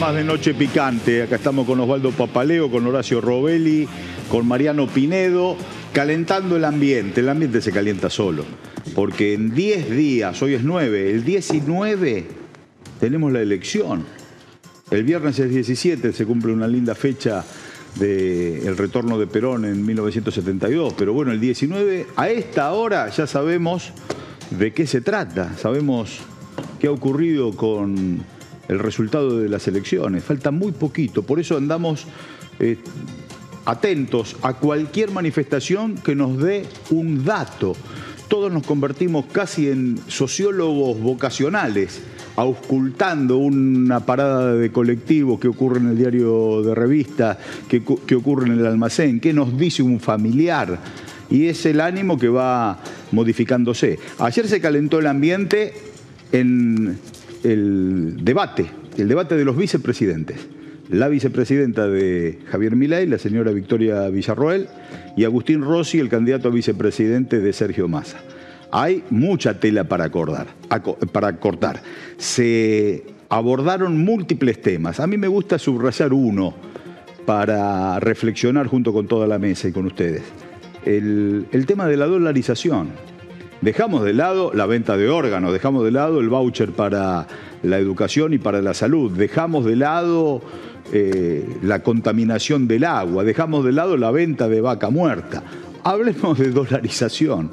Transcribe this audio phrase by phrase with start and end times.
[0.00, 1.22] más de Noche Picante.
[1.22, 3.86] Acá estamos con Osvaldo Papaleo, con Horacio Robelli,
[4.28, 5.56] con Mariano Pinedo,
[5.92, 7.20] calentando el ambiente.
[7.20, 8.44] El ambiente se calienta solo.
[8.94, 12.26] Porque en 10 días, hoy es 9, el 19
[12.98, 14.04] tenemos la elección.
[14.90, 17.44] El viernes es 17, se cumple una linda fecha
[17.96, 20.94] del retorno de Perón en 1972.
[20.94, 23.92] Pero bueno, el 19, a esta hora ya sabemos
[24.50, 25.56] de qué se trata.
[25.56, 26.18] Sabemos
[26.80, 28.24] qué ha ocurrido con
[28.68, 30.24] el resultado de las elecciones.
[30.24, 32.06] Falta muy poquito, por eso andamos
[32.58, 32.78] eh,
[33.64, 37.74] atentos a cualquier manifestación que nos dé un dato.
[38.28, 42.00] Todos nos convertimos casi en sociólogos vocacionales,
[42.36, 48.46] auscultando una parada de colectivo que ocurre en el diario de revista, que, que ocurre
[48.46, 50.78] en el almacén, qué nos dice un familiar.
[51.30, 52.78] Y es el ánimo que va
[53.12, 53.98] modificándose.
[54.18, 55.72] Ayer se calentó el ambiente
[56.32, 56.98] en
[57.44, 58.66] el debate,
[58.96, 60.48] el debate de los vicepresidentes.
[60.90, 64.68] La vicepresidenta de Javier Milei, la señora Victoria Villarroel,
[65.16, 68.18] y Agustín Rossi, el candidato a vicepresidente de Sergio Massa.
[68.70, 70.48] Hay mucha tela para, acordar,
[71.12, 71.80] para cortar.
[72.18, 75.00] Se abordaron múltiples temas.
[75.00, 76.54] A mí me gusta subrayar uno
[77.24, 80.22] para reflexionar junto con toda la mesa y con ustedes.
[80.84, 83.13] El, el tema de la dolarización.
[83.64, 87.26] Dejamos de lado la venta de órganos, dejamos de lado el voucher para
[87.62, 90.42] la educación y para la salud, dejamos de lado
[90.92, 95.42] eh, la contaminación del agua, dejamos de lado la venta de vaca muerta.
[95.82, 97.52] Hablemos de dolarización.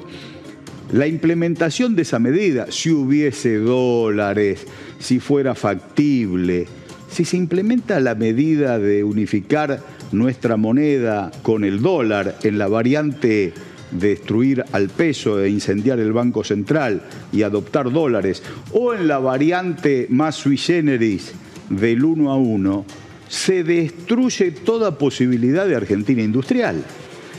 [0.92, 4.66] La implementación de esa medida, si hubiese dólares,
[4.98, 6.66] si fuera factible,
[7.10, 9.80] si se implementa la medida de unificar
[10.12, 13.54] nuestra moneda con el dólar en la variante
[13.92, 20.06] destruir al peso e incendiar el Banco Central y adoptar dólares, o en la variante
[20.10, 21.32] más sui generis
[21.68, 22.84] del uno a uno,
[23.28, 26.84] se destruye toda posibilidad de Argentina industrial.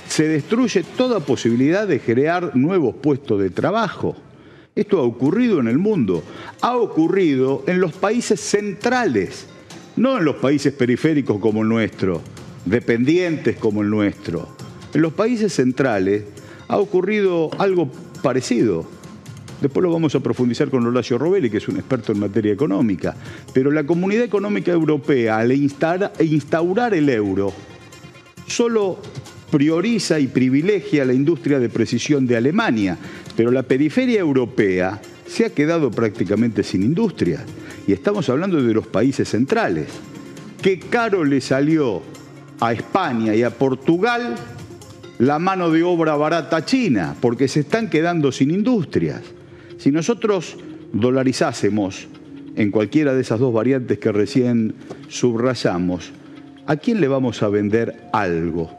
[0.07, 4.15] Se destruye toda posibilidad de crear nuevos puestos de trabajo.
[4.75, 6.23] Esto ha ocurrido en el mundo,
[6.61, 9.45] ha ocurrido en los países centrales,
[9.95, 12.21] no en los países periféricos como el nuestro,
[12.65, 14.47] dependientes como el nuestro.
[14.93, 16.23] En los países centrales
[16.67, 17.89] ha ocurrido algo
[18.21, 18.85] parecido.
[19.61, 23.15] Después lo vamos a profundizar con Horacio Robelli, que es un experto en materia económica.
[23.53, 27.53] Pero la Comunidad Económica Europea, al instaurar el euro,
[28.45, 28.99] solo
[29.49, 32.97] prioriza y privilegia la industria de precisión de Alemania,
[33.37, 37.45] pero la periferia europea se ha quedado prácticamente sin industria.
[37.87, 39.87] Y estamos hablando de los países centrales.
[40.61, 42.01] Qué caro le salió
[42.59, 44.35] a España y a Portugal
[45.25, 49.21] la mano de obra barata china, porque se están quedando sin industrias.
[49.77, 50.57] Si nosotros
[50.91, 52.07] dolarizásemos
[52.55, 54.75] en cualquiera de esas dos variantes que recién
[55.07, 56.11] subrayamos,
[56.67, 58.75] ¿a quién le vamos a vender algo?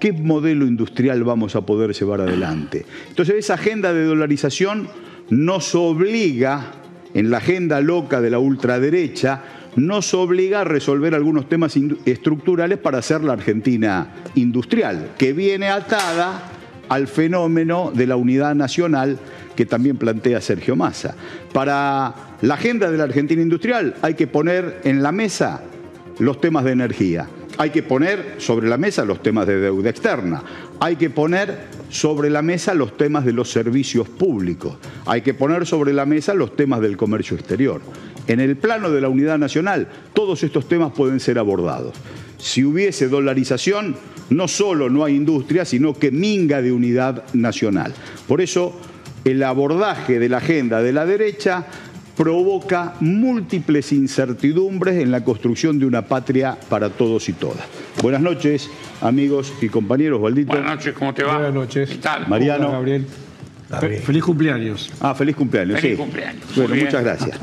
[0.00, 2.86] ¿Qué modelo industrial vamos a poder llevar adelante?
[3.10, 4.88] Entonces esa agenda de dolarización
[5.28, 6.72] nos obliga,
[7.14, 9.42] en la agenda loca de la ultraderecha,
[9.76, 16.50] nos obliga a resolver algunos temas estructurales para hacer la Argentina industrial, que viene atada
[16.88, 19.18] al fenómeno de la unidad nacional
[19.56, 21.14] que también plantea Sergio Massa.
[21.52, 25.62] Para la agenda de la Argentina industrial hay que poner en la mesa
[26.18, 27.28] los temas de energía,
[27.58, 30.42] hay que poner sobre la mesa los temas de deuda externa,
[30.80, 35.66] hay que poner sobre la mesa los temas de los servicios públicos, hay que poner
[35.66, 37.80] sobre la mesa los temas del comercio exterior.
[38.28, 41.94] En el plano de la unidad nacional, todos estos temas pueden ser abordados.
[42.38, 43.96] Si hubiese dolarización,
[44.30, 47.92] no solo no hay industria, sino que minga de unidad nacional.
[48.26, 48.74] Por eso,
[49.24, 51.66] el abordaje de la agenda de la derecha
[52.16, 57.64] provoca múltiples incertidumbres en la construcción de una patria para todos y todas.
[58.02, 60.20] Buenas noches, amigos y compañeros.
[60.20, 60.52] Valdito.
[60.52, 61.34] Buenas noches, ¿cómo te va?
[61.34, 61.90] Buenas noches.
[61.90, 62.28] ¿Qué tal?
[62.28, 62.72] Mariano.
[62.72, 63.06] Gabriel.
[63.80, 64.90] Feliz cumpleaños.
[65.00, 65.80] Ah, feliz cumpleaños.
[65.80, 66.02] Feliz sí.
[66.02, 66.44] cumpleaños.
[66.56, 66.86] Bueno, bien.
[66.86, 67.38] muchas gracias.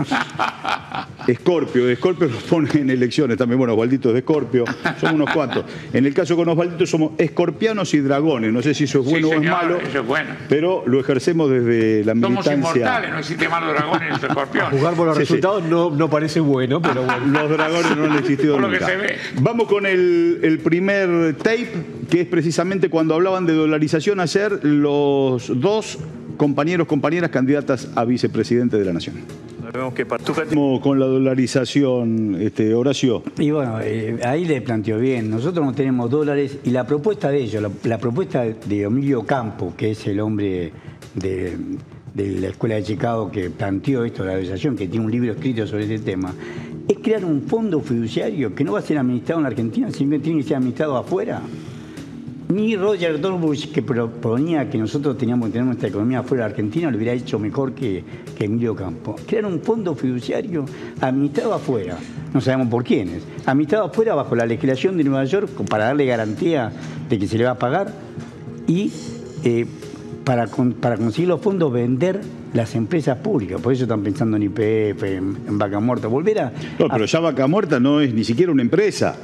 [1.27, 3.57] Escorpio, Escorpio los pone en elecciones también.
[3.59, 4.65] Bueno, Osvaldito es de Escorpio,
[4.99, 5.65] somos unos cuantos.
[5.93, 8.51] En el caso con Osvaldito somos escorpianos y dragones.
[8.51, 10.29] No sé si eso es Sí, bueno o es malo, eso es bueno.
[10.47, 12.53] pero lo ejercemos desde la Somos militancia.
[12.53, 14.79] inmortales, no existe malos dragones ni escorpiones.
[14.79, 15.33] Jugar por los Sí, sí.
[15.33, 17.25] resultados No, no parece bueno, pero bueno.
[17.39, 18.85] Los dragones no han existido Por lo que nunca.
[18.87, 19.15] se ve.
[19.41, 21.69] Vamos con el, el primer tape,
[22.09, 25.99] que es precisamente cuando hablaban de dolarización ayer los dos
[26.39, 29.17] compañeros, compañeras candidatas a vicepresidente de la Nación.
[29.61, 33.21] Sabemos que Partuca Vamos con la dolarización, este, Horacio.
[33.37, 37.41] Y bueno, eh, ahí le planteó bien, nosotros no tenemos dólares y la propuesta de
[37.41, 40.71] ellos, la, la propuesta de Emilio Campo, que es el hombre
[41.13, 41.57] de,
[42.13, 45.33] de la Escuela de Chicago que planteó esto de la dolarización, que tiene un libro
[45.33, 46.33] escrito sobre ese tema,
[46.87, 50.11] es crear un fondo fiduciario que no va a ser administrado en la Argentina, sino
[50.11, 51.41] que tiene que ser administrado afuera.
[52.51, 56.89] Ni Roger Dorbush, que proponía que nosotros teníamos que tener nuestra economía fuera de Argentina,
[56.89, 58.03] lo hubiera hecho mejor que,
[58.35, 59.15] que Emilio Campo.
[59.27, 60.65] Crear un fondo fiduciario
[60.99, 61.99] administrado afuera,
[62.33, 66.71] no sabemos por quiénes, administrado afuera bajo la legislación de Nueva York para darle garantía
[67.07, 67.93] de que se le va a pagar
[68.65, 68.91] y
[69.43, 69.67] eh,
[70.23, 72.19] para, para conseguir los fondos vender
[72.53, 73.61] las empresas públicas.
[73.61, 76.07] Por eso están pensando en IPF, en, Vaca Muerta.
[76.07, 76.53] Volver a.
[76.79, 79.17] No, pero ya Vaca Muerta no es ni siquiera una empresa.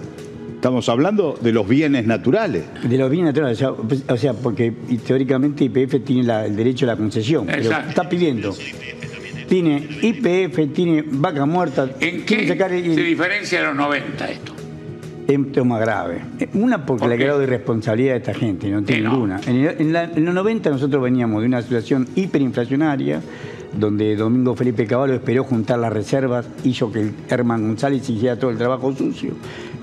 [0.65, 2.63] Estamos hablando de los bienes naturales.
[2.81, 4.73] De los bienes naturales, o sea, porque
[5.05, 7.45] teóricamente IPF tiene el derecho a la concesión.
[7.45, 8.51] Pero está pidiendo.
[9.47, 11.87] Tiene IPF, tiene vaca muerta.
[11.99, 14.53] ¿En qué se diferencia de los 90 esto?
[15.27, 16.23] Es un tema grave.
[16.55, 19.41] Una porque le ha quedado irresponsabilidad a esta gente, no tiene ninguna.
[19.45, 23.21] En, en, los 90 nosotros veníamos de una situación hiperinflacionaria,
[23.77, 28.57] donde Domingo Felipe Caballo esperó juntar las reservas, hizo que Herman González hiciera todo el
[28.57, 29.33] trabajo sucio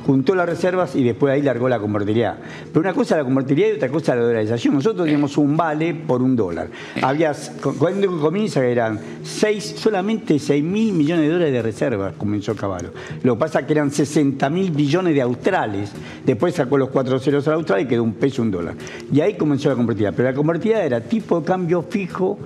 [0.04, 2.36] juntó las reservas y después ahí largó la convertibilidad.
[2.68, 4.74] Pero una cosa la convertibilidad y otra cosa la dolarización.
[4.74, 6.68] Nosotros teníamos un vale por un dólar.
[7.00, 7.32] Había,
[7.78, 12.90] cuando comienza eran seis, solamente 6 mil millones de dólares de reservas, comenzó Caballo.
[13.22, 15.92] Lo que pasa es que eran 60 mil billones de australes.
[16.24, 18.74] Después sacó los cuatro ceros al austral y quedó un peso, un dólar.
[19.12, 20.14] Y ahí comenzó la convertibilidad.
[20.16, 22.38] Pero la convertibilidad era tipo de cambio fijo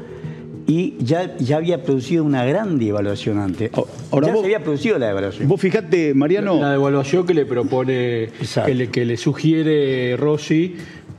[0.66, 3.70] y ya, ya había producido una gran devaluación antes.
[4.10, 5.48] Ahora ya se había producido la devaluación.
[5.48, 6.60] Vos fijate, Mariano.
[6.60, 8.30] La devaluación que le propone,
[8.64, 10.76] que le, que le, sugiere Rossi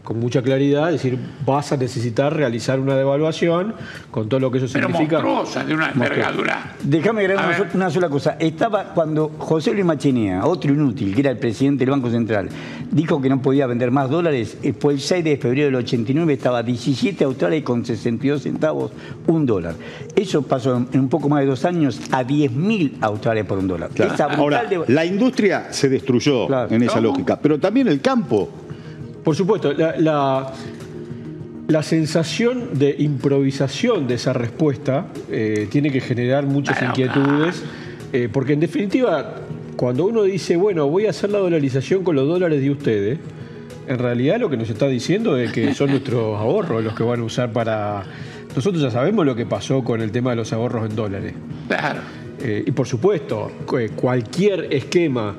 [0.08, 3.74] con mucha claridad, es decir, vas a necesitar realizar una devaluación
[4.10, 5.20] con todo lo que eso Pero significa.
[5.20, 6.76] Monstruosa, de una envergadura.
[6.82, 8.38] Déjame agregar una, sola cosa.
[8.40, 12.48] Estaba cuando José Luis Machinea, otro inútil, que era el presidente del Banco Central,
[12.90, 16.32] dijo que no podía vender más dólares, eh, fue el 6 de febrero del 89,
[16.32, 18.94] estaba 17 australes con 62 centavos
[19.28, 19.76] un dólar.
[20.16, 23.68] Eso pasó en un poco más de dos años a 10 mil australes por un
[23.68, 23.90] dólar.
[24.38, 28.67] Ahora, la industria se destruyó en esa lógica, pero también el campo
[29.28, 30.54] por supuesto, la,
[31.68, 37.62] la, sensación de improvisación de esa respuesta eh, tiene que generar muchas inquietudes,
[38.14, 39.36] eh, porque en definitiva,
[39.76, 43.20] cuando uno dice, bueno, voy a hacer la dolarización con los dólares de ustedes,
[43.86, 47.20] en realidad lo que nos está diciendo es que son nuestros ahorros los que van
[47.20, 48.04] a usar para...
[48.56, 51.34] Nosotros ya sabemos lo que pasó con el tema de los ahorros en dólares.
[51.68, 52.00] Claro.
[52.40, 53.52] Eh, y por supuesto,
[53.98, 55.36] cualquier esquema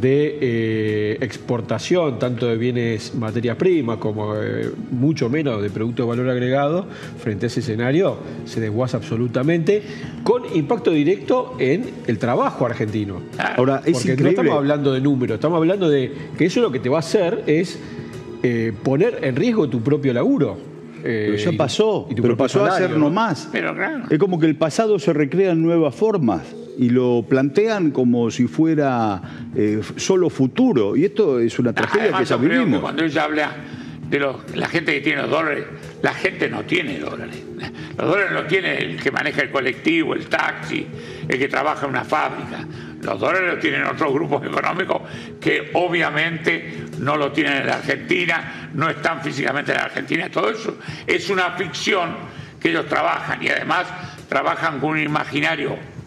[0.00, 6.08] de eh, exportación, tanto de bienes materias primas como eh, mucho menos de productos de
[6.08, 6.86] valor agregado,
[7.18, 9.82] frente a ese escenario se desguaza absolutamente,
[10.22, 13.20] con impacto directo en el trabajo argentino.
[13.56, 16.78] Ahora, es Porque no estamos hablando de números, estamos hablando de que eso lo que
[16.78, 17.78] te va a hacer es
[18.42, 20.58] eh, poner en riesgo tu propio laburo.
[21.02, 23.48] pero ya pasó, pero pasó a ser no más.
[23.50, 23.74] Pero
[24.08, 28.46] Es como que el pasado se recrea en nuevas formas y lo plantean como si
[28.46, 29.20] fuera
[29.54, 30.96] eh, solo futuro.
[30.96, 32.80] Y esto es una tragedia que ya vivimos.
[32.80, 33.54] cuando ella habla
[34.08, 34.18] de
[34.54, 35.66] la gente que tiene los dólares,
[36.00, 37.36] la gente no tiene dólares.
[37.98, 40.86] Los dólares los tiene el que maneja el colectivo, el taxi,
[41.28, 42.66] el que trabaja en una fábrica.
[43.02, 45.02] Los dólares los tienen otros grupos económicos
[45.38, 50.30] que obviamente no lo tienen en la Argentina, no están físicamente en la Argentina.
[50.30, 52.16] Todo eso es una ficción
[52.58, 53.86] que ellos trabajan y además
[54.30, 55.99] trabajan con un imaginario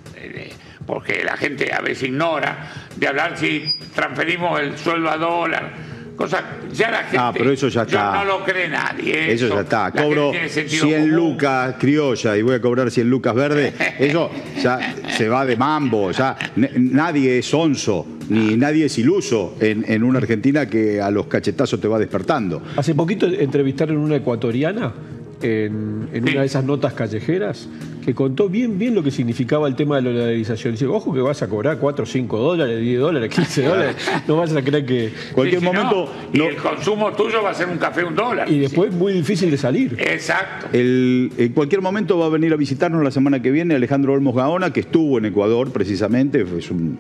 [0.86, 3.64] porque la gente a veces ignora de hablar si
[3.94, 5.94] transferimos el sueldo a dólar.
[6.16, 8.14] Cosa, ya la gente ah, pero eso ya está.
[8.14, 9.34] no lo cree nadie.
[9.34, 9.92] Eso, ya está.
[9.92, 13.74] Cobro 100 lucas criolla y voy a cobrar 100 lucas verde.
[14.00, 14.30] Eso
[14.62, 16.12] ya se va de mambo.
[16.12, 21.26] Ya nadie es onzo, ni nadie es iluso en, en una Argentina que a los
[21.26, 22.62] cachetazos te va despertando.
[22.78, 24.94] Hace poquito entrevistaron una ecuatoriana
[25.44, 27.68] en, una de esas notas callejeras
[28.06, 30.74] que contó bien bien lo que significaba el tema de la dolarización.
[30.74, 33.96] Dice, ojo que vas a cobrar 4, 5 dólares, 10 dólares, 15 dólares.
[34.28, 35.14] No vas a creer que...
[35.34, 36.12] Cualquier momento...
[36.34, 38.50] y el consumo tuyo va a ser un café un dólar.
[38.52, 39.96] Y después es muy difícil de salir.
[40.00, 40.68] Exacto.
[40.74, 44.72] en cualquier momento va a venir a visitarnos la semana que viene Alejandro Olmos Gaona,
[44.72, 46.98] que estuvo en Ecuador precisamente, es un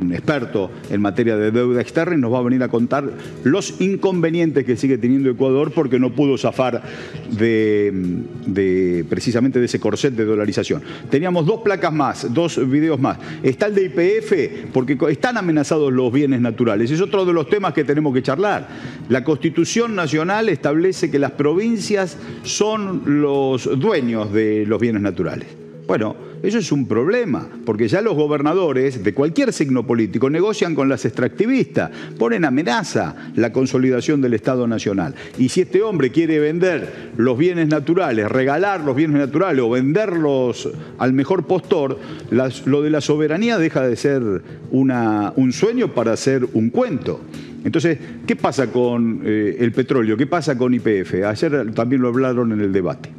[0.00, 3.10] un experto en materia de deuda externa y nos va a venir a contar
[3.44, 6.82] los inconvenientes que sigue teniendo Ecuador porque no pudo zafar
[7.30, 10.82] de, precisamente de ese corset de dolarización.
[11.10, 13.18] Teníamos dos placas más, dos videos más.
[13.42, 16.90] Está el de IPF porque están amenazados los bienes naturales.
[16.90, 18.68] Es otro de los temas que tenemos que charlar.
[19.08, 25.65] La Constitución Nacional establece que las provincias son los dueños de los bienes naturales.
[25.86, 30.88] Bueno, eso es un problema, porque ya los gobernadores de cualquier signo político negocian con
[30.88, 35.14] las extractivistas, ponen amenaza la consolidación del Estado Nacional.
[35.38, 40.68] Y si este hombre quiere vender los bienes naturales, regalar los bienes naturales o venderlos
[40.98, 41.98] al mejor postor,
[42.30, 44.22] lo de la soberanía deja de ser
[44.70, 47.20] un sueño para ser un cuento.
[47.64, 50.16] Entonces, ¿qué pasa con eh, el petróleo?
[50.16, 51.24] ¿Qué pasa con IPF?
[51.26, 53.10] Ayer también lo hablaron en el debate.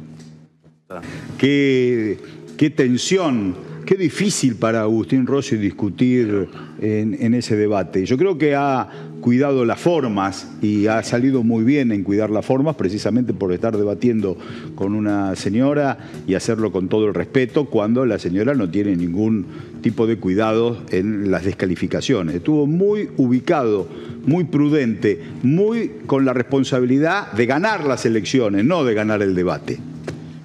[1.36, 2.16] Que
[2.58, 3.54] qué tensión,
[3.86, 6.48] qué difícil para Agustín Rossi discutir
[6.80, 8.04] en, ese debate.
[8.04, 8.88] Yo creo que ha
[9.20, 13.76] cuidado las formas y ha salido muy bien en cuidar las formas precisamente por estar
[13.76, 14.36] debatiendo
[14.74, 19.46] con una señora y hacerlo con todo el respeto cuando la señora no tiene ningún
[19.80, 22.34] tipo de cuidado en las descalificaciones.
[22.34, 23.86] Estuvo muy ubicado,
[24.26, 29.78] muy prudente, muy con la responsabilidad de ganar las elecciones, no de ganar el debate.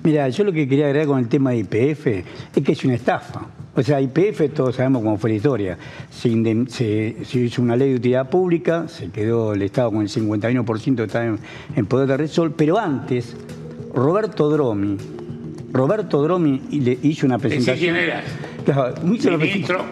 [0.03, 2.95] Mira, yo lo que quería agregar con el tema de IPF es que es una
[2.95, 3.47] estafa.
[3.75, 5.77] O sea, IPF todos sabemos cómo fue la historia.
[6.11, 6.29] Se,
[7.33, 11.37] hizo una ley de utilidad pública, se quedó el Estado con el 51% de estar
[11.75, 13.35] en, poder de Resol, pero antes,
[13.93, 14.97] Roberto Dromi,
[15.71, 17.79] Roberto Dromi le hizo una presentación.
[17.79, 18.23] quién era?
[18.65, 19.85] Claro, Ministro.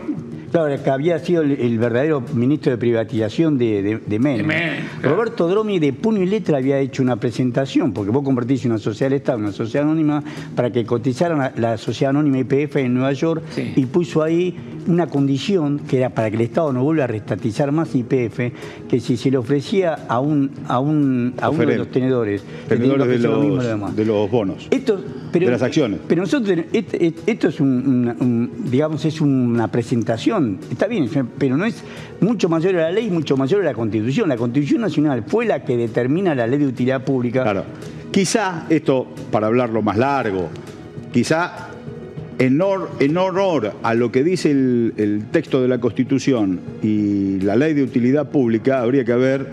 [0.51, 4.47] Claro, que había sido el, verdadero ministro de privatización de, de, Menem.
[5.01, 9.09] Roberto Dromi de puño y letra había hecho una presentación, porque vos convertís una sociedad
[9.09, 10.23] del Estado una sociedad anónima
[10.55, 13.43] para que cotizaran la, sociedad anónima IPF en Nueva York
[13.75, 14.55] y puso ahí
[14.87, 18.39] una condición que era para que el Estado no vuelva a restatizar más IPF,
[18.89, 23.07] que si se le ofrecía a un a un a uno de los tenedores, tenedores
[23.07, 25.99] de los, de los bonos, de las acciones.
[26.07, 31.83] Pero nosotros esto es un, digamos es una presentación, está bien, pero no es
[32.19, 34.29] mucho mayor a la ley, mucho mayor a la Constitución.
[34.29, 37.43] La Constitución Nacional fue la que determina la ley de utilidad pública.
[37.43, 37.65] Claro.
[38.11, 40.49] Quizá esto para hablarlo más largo,
[41.13, 41.69] quizá
[42.39, 42.59] en,
[43.17, 48.29] honor a lo que dice el, texto de la Constitución y la ley de utilidad
[48.29, 49.47] pública, habría que haber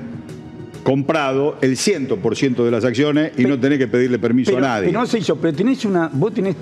[0.89, 4.87] comprado el 100% de las acciones y no tener que pedirle permiso a nadie.
[4.87, 6.09] Pero no se hizo, pero tenés una.
[6.11, 6.57] Vos tenés.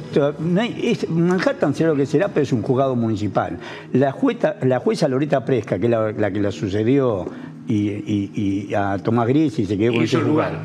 [1.09, 3.57] Manhattan será lo que será, pero es un juzgado municipal.
[3.93, 7.25] La jueza, la jueza Loreta Presca, que es la, que la sucedió
[7.69, 10.59] y, a Tomás Gris y se quedó con ese lugar.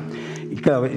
[0.60, 0.88] Claro,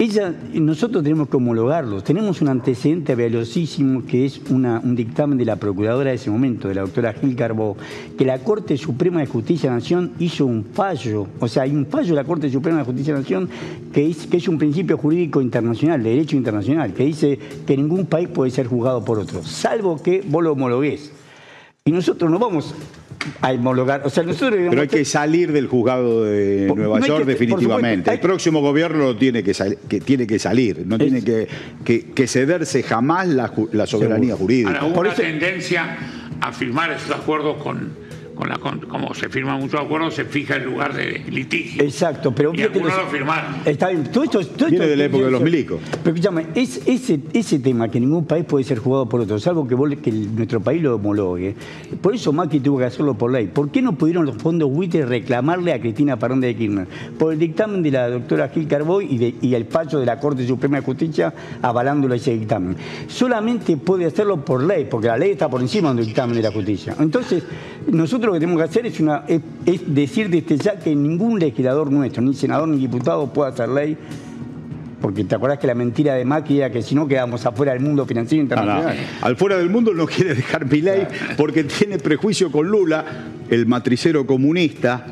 [0.00, 2.02] ella, nosotros tenemos que homologarlos.
[2.04, 6.74] Tenemos un antecedente velocísimo que es un dictamen de la procuradora de ese momento, de
[6.74, 7.76] la doctora Gil Carbó,
[8.16, 11.26] que la Corte Suprema de Justicia de Nación hizo un fallo.
[11.38, 13.50] O sea, hay un fallo de la Corte Suprema de Justicia de Nación
[13.92, 18.50] que es, un principio jurídico internacional, de derecho internacional, que dice que ningún país puede
[18.50, 21.12] ser juzgado por otro, salvo que vos lo homologués.
[21.84, 22.74] Y nosotros no vamos
[23.40, 24.02] a homologar.
[24.04, 28.12] O sea, nosotros Pero hay que salir del juzgado de Nueva York definitivamente.
[28.12, 29.54] El próximo gobierno tiene que,
[29.88, 31.48] que, tiene que salir, no tiene que,
[31.84, 34.78] que, cederse jamás la, la soberanía jurídica.
[34.80, 35.96] Ahora, hubo una tendencia
[36.40, 37.99] a firmar esos acuerdos con
[38.88, 41.82] como se firma mucho acuerdo, se fija el lugar de litigio.
[41.82, 43.56] Exacto, pero y algunos lo firmaron.
[43.64, 45.80] Está bien, todo esto, Viene de la época de los milicos.
[46.02, 49.66] Pero escúchame, es, ese, ese tema que ningún país puede ser jugado por otro, salvo
[49.66, 51.54] que, que nuestro país lo homologue.
[52.00, 53.48] Por eso Macri tuvo que hacerlo por ley.
[53.48, 56.86] ¿Por qué no pudieron los fondos buitres reclamarle a Cristina Parón de Kirchner?
[57.18, 60.46] Por el dictamen de la doctora Gil Carboy y, y el fallo de la Corte
[60.46, 61.32] Suprema de Justicia
[61.62, 62.76] avalándolo ese dictamen.
[63.08, 66.52] Solamente puede hacerlo por ley, porque la ley está por encima del dictamen de la
[66.52, 66.94] justicia.
[66.98, 67.42] Entonces,
[67.86, 69.40] nosotros lo que tenemos que hacer es, una, es,
[69.94, 73.96] decir desde ya que ningún legislador nuestro, ni senador ni diputado pueda hacer ley
[75.00, 77.80] porque te acuerdas que la mentira de Macri era que si no quedamos afuera del
[77.80, 78.96] mundo financiero internacional.
[79.22, 81.06] Al fuera del mundo no quiere dejar mi ley
[81.36, 83.04] porque tiene prejuicio con Lula,
[83.48, 85.06] el matricero comunista,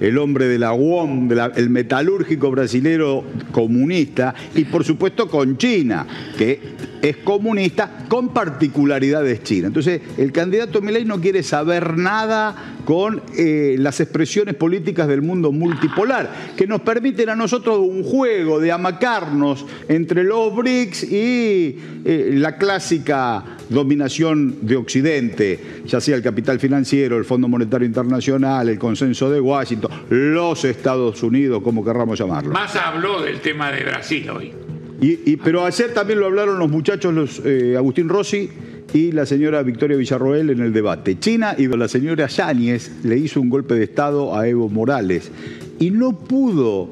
[0.00, 6.04] el hombre de la UOM, el metalúrgico brasilero comunista, y por supuesto con China,
[6.36, 6.60] que
[7.02, 9.68] es comunista con particularidades chinas.
[9.68, 15.52] Entonces, el candidato Milei no quiere saber nada con eh, las expresiones políticas del mundo
[15.52, 22.30] multipolar, que nos permiten a nosotros un juego de amacarnos entre los BRICS y eh,
[22.34, 28.78] la clásica dominación de Occidente, ya sea el capital financiero, el Fondo Monetario Internacional, el
[28.78, 32.52] consenso de Washington, los Estados Unidos, como querramos llamarlo.
[32.52, 34.52] Más habló del tema de Brasil hoy.
[35.00, 38.50] Y, pero ayer también lo hablaron los muchachos, los, eh, Agustín Rossi
[38.92, 41.18] y la señora Victoria Villarroel en el debate.
[41.20, 45.30] China y la señora Yáñez le hizo un golpe de Estado a Evo Morales
[45.78, 46.90] y no pudo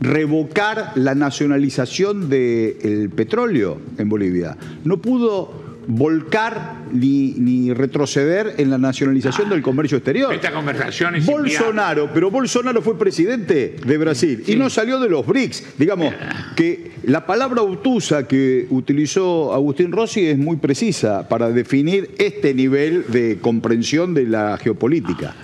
[0.00, 4.56] revocar la nacionalización del petróleo en Bolivia.
[4.84, 10.32] No pudo volcar ni, ni retroceder en la nacionalización del comercio exterior.
[10.32, 15.26] Esta conversación es Bolsonaro, pero Bolsonaro fue presidente de Brasil y no salió de los
[15.26, 15.78] BRICS.
[15.78, 16.12] Digamos
[16.56, 23.04] que la palabra obtusa que utilizó Agustín Rossi es muy precisa para definir este nivel
[23.08, 25.34] de comprensión de la geopolítica.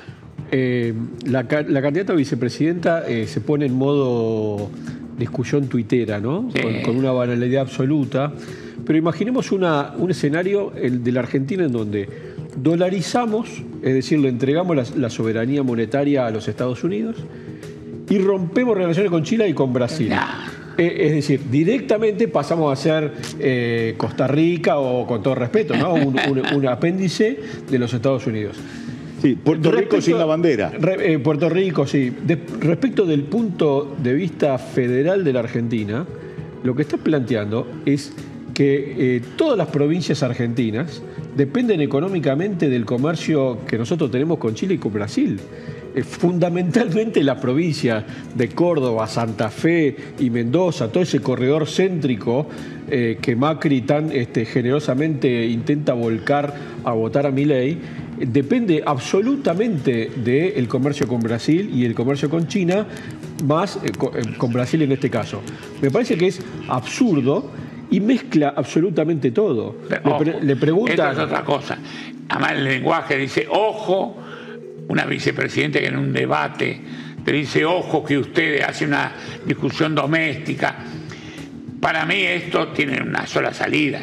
[0.53, 0.95] Eh,
[1.27, 4.71] la, candidata a vicepresidenta eh, se pone en modo
[5.17, 6.49] discusión tuitera, ¿no?
[6.85, 8.33] Con, una banalidad absoluta.
[8.85, 12.09] Pero imaginemos una, un escenario el de la Argentina en donde
[12.57, 13.49] dolarizamos,
[13.83, 17.17] es decir, le entregamos la, soberanía monetaria a los Estados Unidos
[18.09, 20.13] y rompemos relaciones con Chile y con Brasil.
[20.77, 25.95] Eh, es decir, directamente pasamos a ser Costa Rica o, con todo respeto, ¿no?
[25.95, 27.39] un apéndice
[27.71, 28.57] de los Estados Unidos.
[29.21, 30.73] Sí, Puerto Rico sin la bandera.
[30.99, 32.13] Eh, Puerto Rico, sí.
[32.61, 36.07] respecto del punto de vista federal de la Argentina,
[36.63, 38.13] lo que está planteando es
[38.55, 41.03] que eh, todas las provincias argentinas
[41.37, 45.41] dependen económicamente del comercio que nosotros tenemos con Chile y con Brasil.
[45.95, 48.05] Eh, fundamentalmente la provincia
[48.35, 52.47] de Córdoba, Santa Fe y Mendoza, todo ese corredor céntrico
[52.91, 56.53] que Macri tan este, generosamente intenta volcar
[56.83, 57.79] a votar a Milei,
[58.27, 62.87] depende absolutamente del comercio con Brasil y el comercio con China,
[63.45, 65.41] más eh, eh, con Brasil en este caso.
[65.81, 67.51] Me parece que es absurdo
[67.91, 69.77] y mezcla absolutamente todo.
[70.43, 71.13] le, pregunta.
[71.13, 71.79] es otra cosa.
[72.29, 74.17] Además, el lenguaje dice, ojo,
[74.89, 76.81] una vicepresidenta que en un debate
[77.25, 79.13] te dice, ojo, que usted hace una
[79.45, 80.77] discusión doméstica.
[81.81, 84.01] Para mí esto tiene una sola salida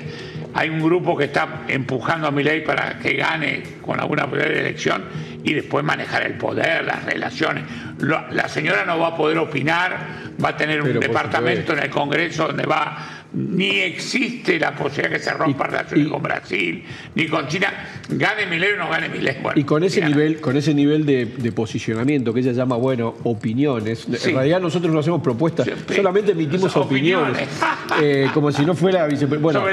[0.57, 5.03] hay un grupo que está empujando a Milei para que gane con alguna de elección
[5.43, 7.63] y después manejar el poder, las relaciones.
[7.99, 9.99] La señora no va a poder opinar,
[10.43, 15.23] va a tener un departamento en el Congreso donde va ni existe la posibilidad que
[15.23, 16.83] se rompa relaciones con Brasil,
[17.15, 17.71] ni con China,
[18.09, 19.37] gane Milei o no gane Milei.
[19.55, 24.07] y con ese nivel, con ese nivel de, posicionamiento que ella llama, bueno, opiniones.
[24.07, 27.47] En realidad nosotros no hacemos propuestas, solamente emitimos opiniones,
[28.01, 29.07] eh, como si no fuera
[29.39, 29.63] Bueno,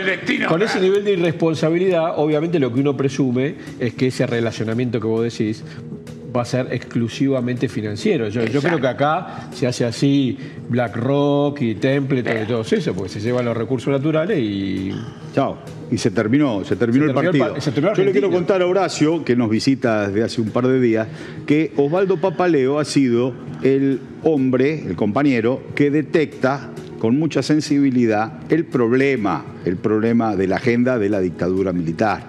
[0.48, 5.06] con ese nivel de irresponsabilidad, obviamente lo que uno presume es que ese relacionamiento que
[5.06, 5.62] vos decís
[6.34, 8.28] va a ser exclusivamente financiero.
[8.28, 10.36] Yo, creo que acá se hace así
[10.68, 14.92] BlackRock y Templeton y todo eso, porque se llevan los recursos naturales y...
[15.32, 15.58] Chao.
[15.90, 17.56] Y se terminó, se terminó, el partido.
[17.94, 21.06] Yo le quiero contar a Horacio, que nos visita desde hace un par de días,
[21.46, 28.64] que Osvaldo Papaleo ha sido el hombre, el compañero, que detecta con mucha sensibilidad el
[28.64, 32.24] problema, el problema de la agenda de la dictadura militar.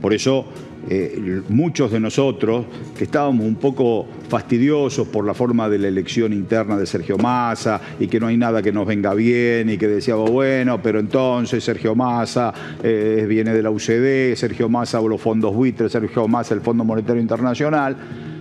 [0.00, 0.46] Por eso
[0.90, 2.64] eh, muchos de nosotros
[2.96, 7.80] que estábamos un poco fastidiosos por la forma de la elección interna de Sergio Massa
[8.00, 11.62] y que no hay nada que nos venga bien y que decíamos, bueno, pero entonces
[11.62, 16.54] Sergio Massa eh, viene de la UCD, Sergio Massa o los fondos buitres, Sergio Massa
[16.54, 17.94] el Fondo Monetario Internacional.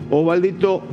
[0.09, 0.83] Osvaldito,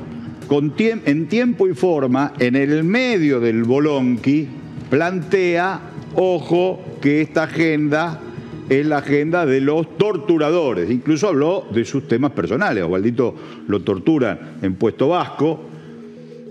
[0.49, 4.49] con en tiempo y forma, en el medio del bolonqui,
[4.91, 5.81] plantea,
[6.17, 8.21] ojo, que esta agenda
[8.69, 10.91] es la agenda de los torturadores.
[10.91, 12.85] Incluso habló de sus temas personales.
[12.85, 13.35] Osvaldito
[13.69, 15.69] lo torturan en Puesto Vasco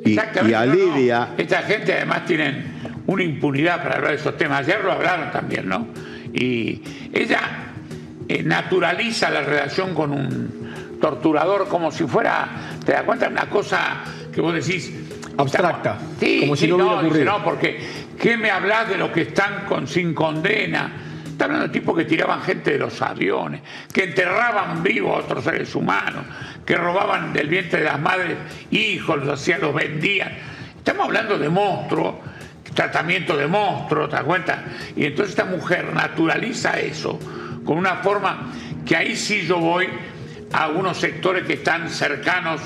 [0.05, 1.29] y, a Lidia.
[1.37, 4.59] Esta gente además tienen una impunidad para hablar de esos temas.
[4.61, 5.87] Ayer lo hablaron también, ¿no?
[6.33, 6.81] Y
[7.13, 7.41] ella
[8.27, 12.47] eh, naturaliza la relación con un torturador como si fuera,
[12.85, 13.27] ¿te das cuenta?
[13.27, 14.93] Una cosa que vos decís...
[15.35, 15.97] Abstracta.
[16.19, 17.79] sí, como si no, no, no, porque
[18.19, 20.91] ¿qué me hablas de los que están con sin condena?
[21.43, 23.59] Está hablando de tipos que tiraban gente de los aviones,
[23.91, 26.23] que enterraban vivos a otros seres humanos,
[26.65, 28.37] que robaban del vientre de las madres
[28.71, 30.31] hijos, los hacían, los vendían.
[30.77, 32.15] Estamos hablando de monstruos,
[32.73, 34.63] tratamiento de monstruos, ¿te das cuenta?
[34.95, 37.19] Y entonces esta mujer naturaliza eso
[37.65, 38.53] con una forma
[38.85, 39.89] que ahí sí yo voy
[40.53, 42.61] a algunos sectores que están cercanos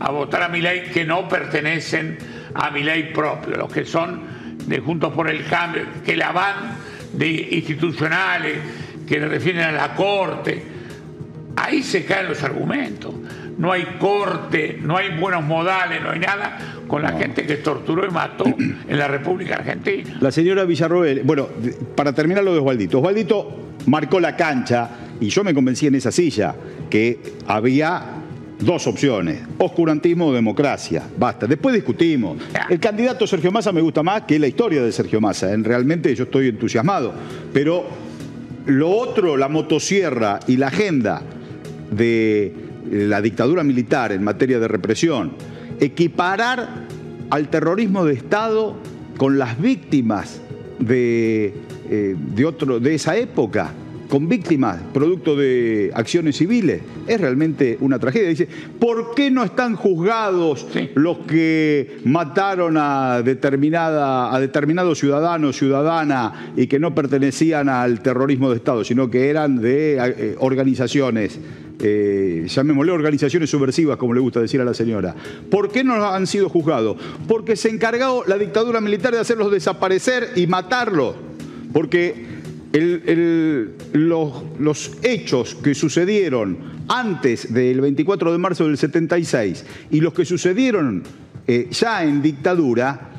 [0.00, 2.16] a votar a mi ley que no pertenecen
[2.54, 4.22] a mi ley propio, los que son
[4.66, 6.81] de Juntos por el Cambio, que la van
[7.12, 8.58] de institucionales
[9.06, 10.62] que le refieren a la corte.
[11.56, 13.14] Ahí se caen los argumentos.
[13.58, 18.06] No hay corte, no hay buenos modales, no hay nada con la gente que torturó
[18.06, 20.16] y mató en la República Argentina.
[20.20, 21.48] La señora Villarroel, bueno,
[21.94, 22.98] para terminar lo de Osvaldito.
[22.98, 26.54] Osvaldito marcó la cancha y yo me convencí en esa silla
[26.88, 28.21] que había
[28.64, 31.02] dos opciones, oscurantismo o democracia.
[31.18, 31.46] Basta.
[31.46, 32.38] Después discutimos.
[32.68, 35.52] El candidato Sergio Massa me gusta más que la historia de Sergio Massa.
[35.52, 37.12] En realmente yo estoy entusiasmado.
[37.52, 37.84] Pero
[38.66, 41.22] lo otro, la motosierra y la agenda
[41.90, 42.54] de
[42.90, 45.32] la dictadura militar en materia de represión,
[45.80, 46.86] equiparar
[47.30, 48.76] al terrorismo de Estado
[49.16, 50.40] con las víctimas
[50.78, 51.54] de,
[51.90, 53.72] eh, de, otro, de esa época,
[54.12, 56.82] con víctimas producto de acciones civiles.
[57.06, 58.28] Es realmente una tragedia.
[58.28, 58.46] Dice,
[58.78, 66.66] ¿por qué no están juzgados los que mataron a, determinada, a determinado ciudadano ciudadana y
[66.66, 71.40] que no pertenecían al terrorismo de Estado, sino que eran de eh, organizaciones?
[71.80, 75.14] Eh, llamémosle organizaciones subversivas, como le gusta decir a la señora.
[75.50, 76.98] ¿Por qué no han sido juzgados?
[77.26, 81.14] Porque se encargó la dictadura militar de hacerlos desaparecer y matarlos.
[81.72, 82.31] Porque
[83.92, 86.58] los, hechos que sucedieron
[86.88, 91.02] antes del 24 de marzo del 76 y los que sucedieron
[91.46, 93.10] eh, ya en dictadura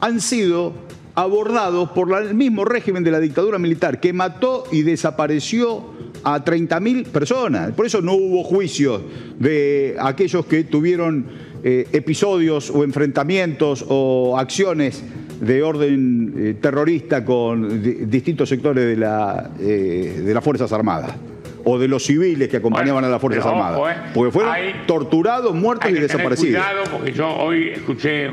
[0.00, 0.74] han sido
[1.14, 5.92] abordados por el mismo régimen de la dictadura militar que mató y desapareció
[6.24, 7.72] a 30.000 personas.
[7.72, 9.02] Por eso no hubo juicios
[9.38, 11.26] de aquellos que tuvieron
[11.64, 15.02] eh, episodios o enfrentamientos o acciones
[15.42, 21.16] de orden eh, terrorista con distintos sectores de, la, eh, de las Fuerzas Armadas
[21.64, 23.96] o de los civiles que acompañaban a las Fuerzas Armadas.
[24.14, 24.54] porque fueron
[24.86, 26.62] torturados, muertos y desaparecidos.
[26.62, 28.30] Cuidado porque yo hoy escuché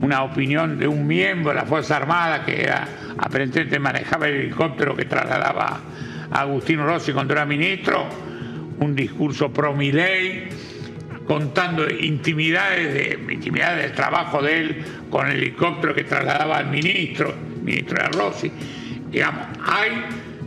[0.00, 4.96] una opinión de un miembro de la Fuerza Armada que era aparentemente manejaba el helicóptero
[4.96, 5.80] que trasladaba
[6.32, 8.06] a Agustino Rossi cuando era ministro,
[8.80, 10.48] un discurso pro ley
[11.28, 17.34] contando intimidades, de, intimidades del trabajo de él con el helicóptero que trasladaba al ministro,
[17.62, 18.50] ministro de Rossi.
[19.10, 20.04] Digamos, hay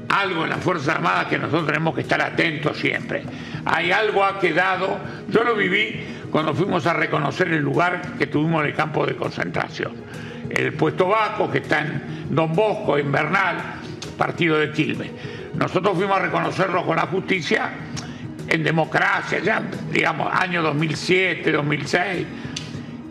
[0.10, 3.24] algo en las Fuerzas Armadas que nosotros tenemos que estar atentos siempre.
[3.64, 4.98] Hay algo ha quedado,
[5.30, 9.16] yo lo viví cuando fuimos a reconocer el lugar que tuvimos en el campo de
[9.16, 9.94] concentración.
[10.50, 13.58] El puesto Vasco, que está en Don Bosco, en Bernal,
[14.18, 15.12] partido de Quilmes.
[15.54, 17.70] Nosotros fuimos a reconocerlo con la justicia
[18.52, 22.28] en democracia, ya digamos, año 2007, 2006,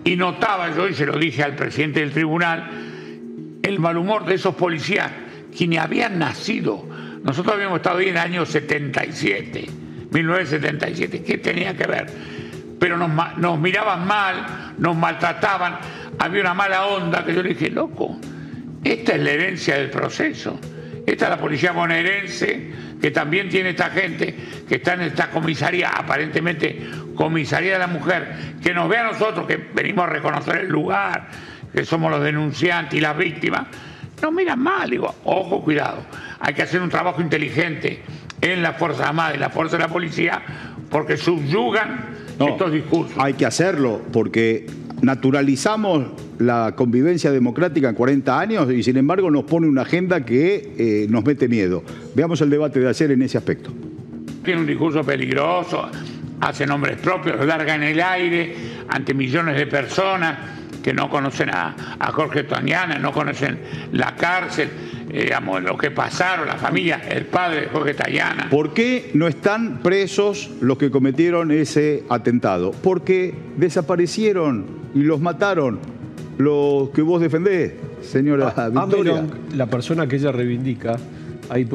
[0.04, 2.70] y notaba yo, y se lo dije al presidente del tribunal,
[3.62, 5.10] el mal humor de esos policías,
[5.56, 6.86] quienes habían nacido.
[7.22, 9.66] Nosotros habíamos estado ahí en el año 77,
[10.10, 12.06] 1977, ¿qué tenía que ver?
[12.78, 15.78] Pero nos, nos miraban mal, nos maltrataban,
[16.18, 18.18] había una mala onda que yo le dije, loco,
[18.84, 20.58] esta es la herencia del proceso.
[21.06, 24.34] Esta es la policía bonaerense, que también tiene esta gente
[24.68, 29.46] que está en esta comisaría, aparentemente comisaría de la mujer, que nos ve a nosotros,
[29.46, 31.28] que venimos a reconocer el lugar,
[31.72, 33.66] que somos los denunciantes y las víctimas,
[34.22, 34.90] nos miran mal.
[34.90, 36.04] Digo, ojo, cuidado.
[36.40, 38.02] Hay que hacer un trabajo inteligente
[38.40, 40.42] en la Fuerza Armada y la Fuerza de la Policía
[40.90, 43.16] porque subyugan estos discursos.
[43.18, 44.66] Hay que hacerlo porque
[45.02, 46.06] naturalizamos
[46.38, 51.06] la convivencia democrática en 40 años y sin embargo nos pone una agenda que eh,
[51.08, 51.82] nos mete miedo.
[52.14, 53.72] Veamos el debate de ayer en ese aspecto.
[54.44, 55.88] Tiene un discurso peligroso,
[56.40, 58.54] hace nombres propios, larga en el aire
[58.88, 60.38] ante millones de personas
[60.82, 61.74] que no conocen a,
[62.12, 63.58] Jorge Toñana, no conocen
[63.92, 64.70] la cárcel,
[65.10, 68.48] eh, digamos, lo que pasaron, la familia, el padre de Jorge Tayana.
[68.48, 72.72] ¿Por qué no están presos los que cometieron ese atentado?
[72.72, 75.78] Porque desaparecieron y los mataron
[76.38, 79.24] los que vos defendés, señora ah, Victoria.
[79.54, 80.96] la persona que ella reivindica,
[81.48, 81.68] ahí,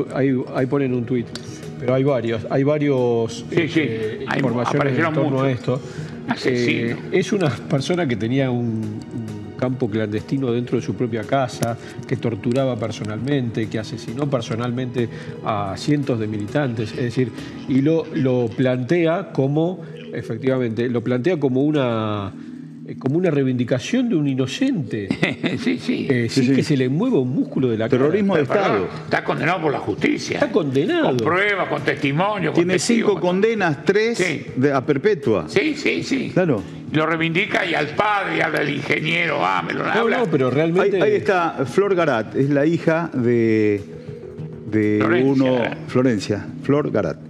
[0.55, 1.27] ahí, ponen un tuit,
[1.79, 3.81] pero hay varios, hay varios sí, sí.
[3.83, 5.79] Eh, informaciones en torno a esto.
[6.45, 8.99] Eh, es una persona que tenía un,
[9.55, 15.07] campo clandestino dentro de su propia casa, que torturaba personalmente, que asesinó personalmente
[15.45, 17.31] a cientos de militantes, es decir,
[17.69, 19.81] y lo, lo plantea como,
[20.13, 22.33] efectivamente, lo plantea como una
[22.99, 25.07] como una reivindicación de un inocente.
[25.63, 26.07] sí, sí.
[26.09, 28.87] Eh, sí, que se le mueva un músculo de la Terrorismo de Estado.
[29.05, 30.35] está condenado por la justicia.
[30.35, 31.07] Está condenado.
[31.07, 32.53] Con pruebas, con testimonio.
[32.53, 34.23] Tiene cinco condenas, tres
[34.71, 35.45] a perpetua.
[35.47, 36.29] Sí, sí, sí.
[36.31, 36.61] Claro.
[36.91, 40.19] Lo reivindica y al padre, y al ingeniero, ah, me lo habla.
[40.19, 41.01] No, pero realmente.
[41.01, 43.81] Ahí, está Flor Garat, es la hija de,
[44.67, 45.63] de uno.
[45.87, 47.24] Florencia, Flor Garat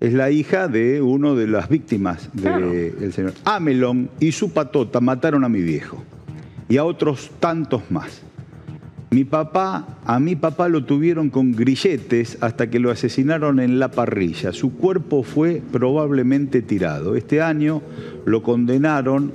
[0.00, 3.34] es la hija de uno de las víctimas del señor.
[3.44, 6.02] Amelón y su patota mataron a mi viejo
[6.68, 8.22] y a otros tantos más.
[9.10, 13.90] Mi papá, a mi papá lo tuvieron con grilletes hasta que lo asesinaron en la
[13.90, 14.52] parrilla.
[14.52, 17.16] Su cuerpo fue probablemente tirado.
[17.16, 17.82] Este año
[18.24, 19.32] lo condenaron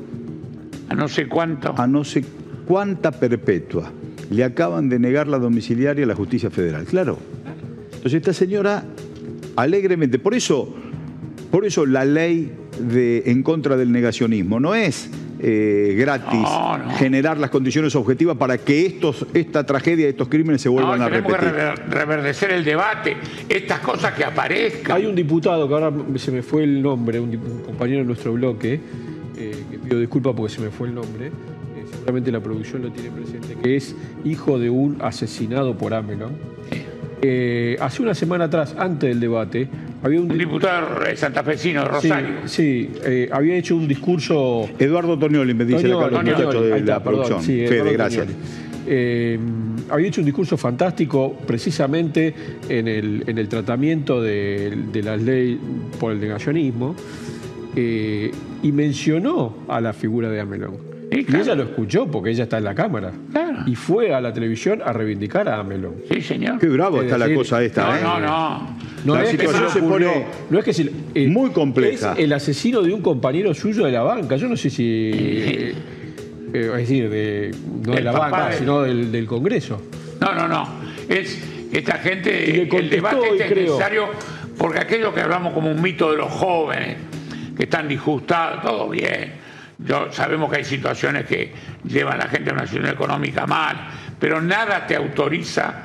[0.88, 1.76] a no sé cuánto.
[1.78, 2.24] A no sé
[2.66, 3.92] cuánta perpetua.
[4.32, 6.86] Le acaban de negar la domiciliaria a la justicia federal.
[6.86, 7.20] Claro.
[7.88, 8.86] Entonces esta señora
[9.56, 10.20] alegremente.
[10.20, 10.74] Por eso,
[11.52, 16.48] por eso la ley de, en contra del negacionismo no es eh, gratis
[16.98, 21.38] generar las condiciones objetivas para que estos, esta tragedia, estos crímenes se vuelvan a repetir.
[21.38, 23.18] Tenemos que reverdecer el debate,
[23.50, 24.96] estas cosas que aparezcan.
[24.96, 28.80] Hay un diputado que ahora se me fue el nombre, un, compañero de nuestro bloque,
[29.38, 31.32] eh, que pido disculpas porque se me fue el nombre, eh,
[31.92, 36.55] seguramente la producción lo tiene presente, que es hijo de un asesinado por Amelon
[37.22, 39.68] Eh, hace una semana atrás, antes del debate,
[40.04, 42.30] había un, un diputado santafesino Sí, Rosario.
[42.46, 44.70] sí, eh, había hecho un discurso.
[44.78, 47.42] Eduardo Tonioli me dice Toño- acá los Toño- muchachos de la producción.
[47.42, 48.26] sí, Fede, Eduardo gracias.
[48.28, 48.44] Toñoli.
[48.88, 49.40] Eh,
[49.90, 52.36] había hecho un discurso fantástico precisamente
[52.70, 55.58] en el, en el tratamiento de, de las leyes
[56.00, 56.96] por el negacionismo
[57.76, 58.30] eh,
[58.62, 60.95] y mencionó a la figura de Amelón.
[61.16, 63.12] Sí, Y ella lo escuchó porque ella está en la cámara.
[63.32, 63.60] Claro.
[63.66, 65.96] Y fue a la televisión a reivindicar a Amelón.
[66.12, 66.60] Sí, señor.
[66.60, 68.00] Qué bravo Es está la cosa esta, No, ¿eh?
[68.04, 68.76] no, no.
[69.06, 71.52] No La es que situación se se ocurrió- pone no es que se- eh, muy
[71.52, 72.14] compleja.
[72.14, 74.36] Es el asesino de un compañero suyo de la banca.
[74.36, 74.84] Yo no sé si.
[75.14, 75.74] eh,
[76.54, 77.52] eh, es decir, de,
[77.86, 79.82] no de la banca, de- sino del, del Congreso.
[80.20, 80.68] No, no, no.
[81.08, 81.38] Es
[81.72, 84.06] esta Y gente, le el debate y este es creo- necesario
[84.58, 86.98] porque aquello que hablamos como un mito de los jóvenes,
[87.56, 89.45] que están disgustados, todo bien.
[89.78, 93.90] Yo, sabemos que hay situaciones que llevan a la gente a una situación económica mal,
[94.20, 95.84] pero nada te autoriza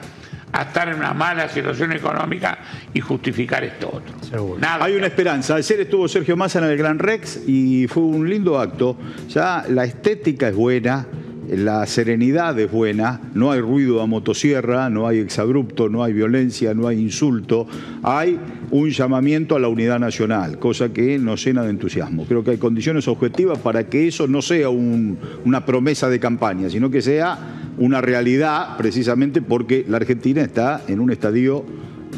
[0.52, 2.58] a estar en una mala situación económica
[2.92, 4.14] y justificar esto otro.
[4.22, 4.60] Seguro.
[4.60, 4.84] Nada.
[4.84, 5.54] Hay una esperanza.
[5.56, 8.96] Ayer estuvo Sergio Massa en el Gran Rex y fue un lindo acto.
[9.28, 11.06] Ya la estética es buena,
[11.48, 16.74] la serenidad es buena, no hay ruido a motosierra, no hay exabrupto, no hay violencia,
[16.74, 17.66] no hay insulto.
[18.02, 18.38] Hay
[18.70, 22.24] un llamamiento a la unidad nacional, cosa que nos llena de entusiasmo.
[22.26, 26.68] Creo que hay condiciones objetivas para que eso no sea un- una promesa de campaña,
[26.70, 27.38] sino que sea
[27.78, 31.64] una realidad, precisamente porque la Argentina está en un estadio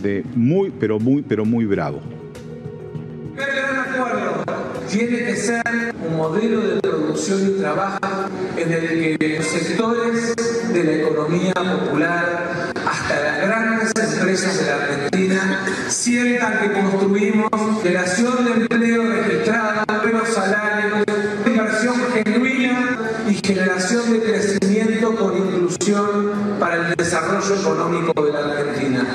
[0.03, 2.01] de muy, pero muy, pero muy bravo.
[3.37, 4.42] Acuerdo
[4.93, 5.63] tiene que ser
[6.07, 8.29] un modelo de producción y trabajo
[8.59, 10.37] en el que los sectores
[10.71, 17.51] de la economía popular, hasta las grandes empresas de la Argentina, sientan que construimos
[17.83, 21.05] generación de empleo registrado, buenos salarios,
[21.47, 22.99] inversión genuina
[23.31, 29.07] y generación de crecimiento con inclusión para el desarrollo económico de la Argentina.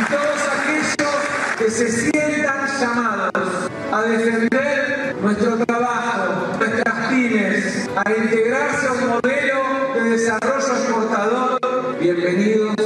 [0.00, 1.14] Y todos aquellos
[1.58, 4.85] que se sientan llamados a defender
[5.26, 9.58] nuestro trabajo, nuestras pymes, a integrarse a un modelo
[9.96, 11.58] de desarrollo exportador,
[11.98, 12.76] bienvenidos,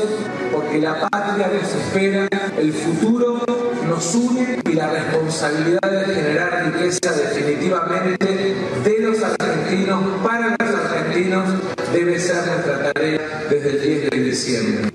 [0.50, 3.44] porque la patria nos espera, el futuro
[3.87, 11.44] nos une y la responsabilidad de generar riqueza definitivamente de los argentinos, para los argentinos,
[11.92, 14.90] debe ser nuestra tarea desde el 10 de diciembre.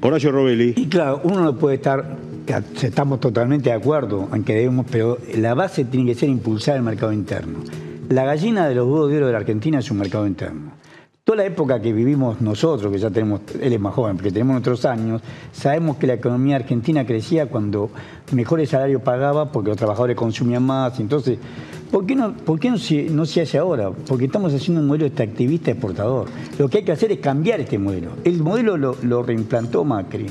[0.00, 0.74] Horacio Robelli.
[0.76, 2.16] Y claro, uno no puede estar,
[2.82, 6.82] estamos totalmente de acuerdo en que debemos, pero la base tiene que ser impulsar el
[6.82, 7.60] mercado interno.
[8.08, 10.72] La gallina de los huevos de oro de la Argentina es un mercado interno.
[11.22, 14.54] Toda la época que vivimos nosotros, que ya tenemos, él es más joven, porque tenemos
[14.54, 17.90] nuestros años, sabemos que la economía argentina crecía cuando
[18.32, 20.98] mejores salarios pagaba porque los trabajadores consumían más.
[20.98, 21.38] Entonces,
[21.92, 22.78] ¿por qué no, por qué no,
[23.26, 23.92] se, hace ahora?
[23.92, 26.26] Porque estamos haciendo un modelo extractivista exportador.
[26.58, 28.10] Lo que hay que hacer es cambiar este modelo.
[28.24, 30.26] El modelo lo, lo reimplantó Macri.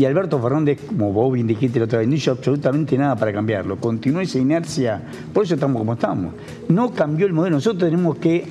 [0.00, 3.34] Y Alberto Fernández, como vos bien dijiste la otra vez, no hizo absolutamente nada para
[3.34, 3.76] cambiarlo.
[3.76, 6.32] Continuó esa inercia, por eso estamos como estamos.
[6.70, 7.56] No cambió el modelo.
[7.56, 8.46] Nosotros tenemos que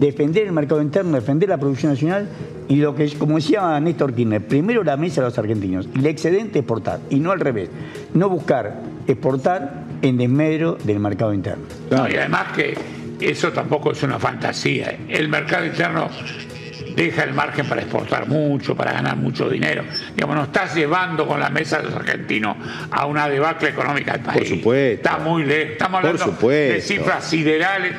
[0.00, 2.28] defender el mercado interno, defender la producción nacional
[2.66, 6.58] y lo que, como decía Néstor Kirchner, primero la mesa de los argentinos, el excedente
[6.58, 7.70] exportar y no al revés.
[8.14, 11.62] No buscar exportar en desmedro del mercado interno.
[11.92, 12.76] No, y además que
[13.20, 14.98] eso tampoco es una fantasía.
[15.08, 16.08] El mercado interno
[16.96, 19.82] deja el margen para exportar mucho, para ganar mucho dinero.
[20.14, 22.56] Digamos, nos estás llevando con la mesa de los argentinos
[22.90, 24.48] a una debacle económica del país.
[24.48, 25.08] supuesto.
[25.08, 25.72] Está muy lejos.
[25.72, 26.74] Estamos Por hablando supuesto.
[26.74, 27.92] de cifras siderales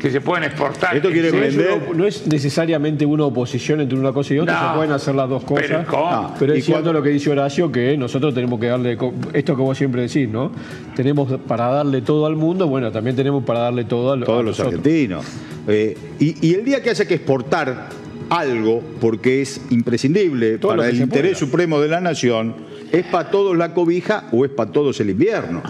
[0.00, 0.94] que se pueden exportar.
[0.94, 4.68] Esto quiere No vender- no es necesariamente una oposición entre una cosa y otra, No.
[4.70, 5.64] se pueden hacer las dos cosas.
[5.66, 6.10] Pero ¿cómo?
[6.12, 6.34] No.
[6.38, 8.96] Pero es cierto cuando- lo que dice Horacio, que nosotros tenemos que darle,
[9.32, 10.52] esto que vos siempre decís, ¿no?
[10.94, 14.26] Tenemos para darle todo al mundo, bueno, también tenemos para darle todo a, lo- a
[14.26, 14.74] todos los nosotros.
[14.86, 15.26] argentinos.
[15.66, 17.88] Eh, y, y el día que haya que exportar
[18.30, 22.54] algo, porque es imprescindible Todo para el interés supremo de la nación,
[22.92, 25.62] ¿es para todos la cobija o es para todos el invierno?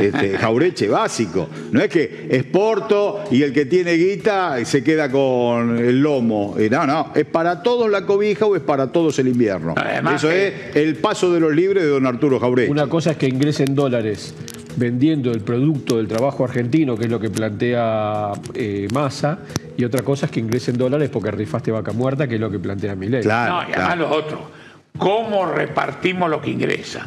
[0.00, 1.48] Este, jaureche básico.
[1.70, 6.56] No es que exporto y el que tiene guita se queda con el lomo.
[6.58, 9.74] Eh, No, no, es para todos la cobija o es para todos el invierno.
[9.76, 12.70] Además Eso es el paso de los libres de don Arturo Jaureche.
[12.70, 14.34] Una cosa es que ingresen dólares
[14.76, 19.38] vendiendo el producto del trabajo argentino, que es lo que plantea eh, Massa,
[19.76, 22.58] y otra cosa es que ingresen dólares porque rifaste vaca muerta, que es lo que
[22.58, 23.22] plantea Milei.
[23.22, 24.00] Claro, No, y además claro.
[24.00, 24.50] lo otro,
[24.98, 27.06] ¿cómo repartimos lo que ingresa?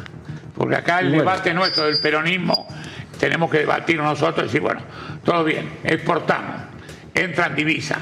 [0.54, 1.22] Porque acá el bueno.
[1.22, 2.66] debate nuestro del peronismo,
[3.18, 4.80] tenemos que debatir nosotros y decir, bueno,
[5.24, 6.62] todo bien, exportamos,
[7.14, 7.98] entran divisas,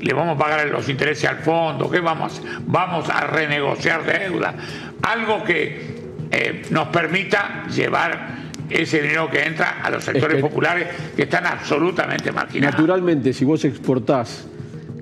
[0.00, 2.32] le vamos a pagar los intereses al fondo, ¿qué vamos?
[2.32, 2.60] a hacer?
[2.66, 4.54] Vamos a renegociar deuda,
[5.02, 5.96] algo que
[6.30, 11.46] eh, nos permita llevar ese dinero que entra a los sectores que- populares que están
[11.46, 12.74] absolutamente marginados.
[12.74, 14.46] Naturalmente, si vos exportás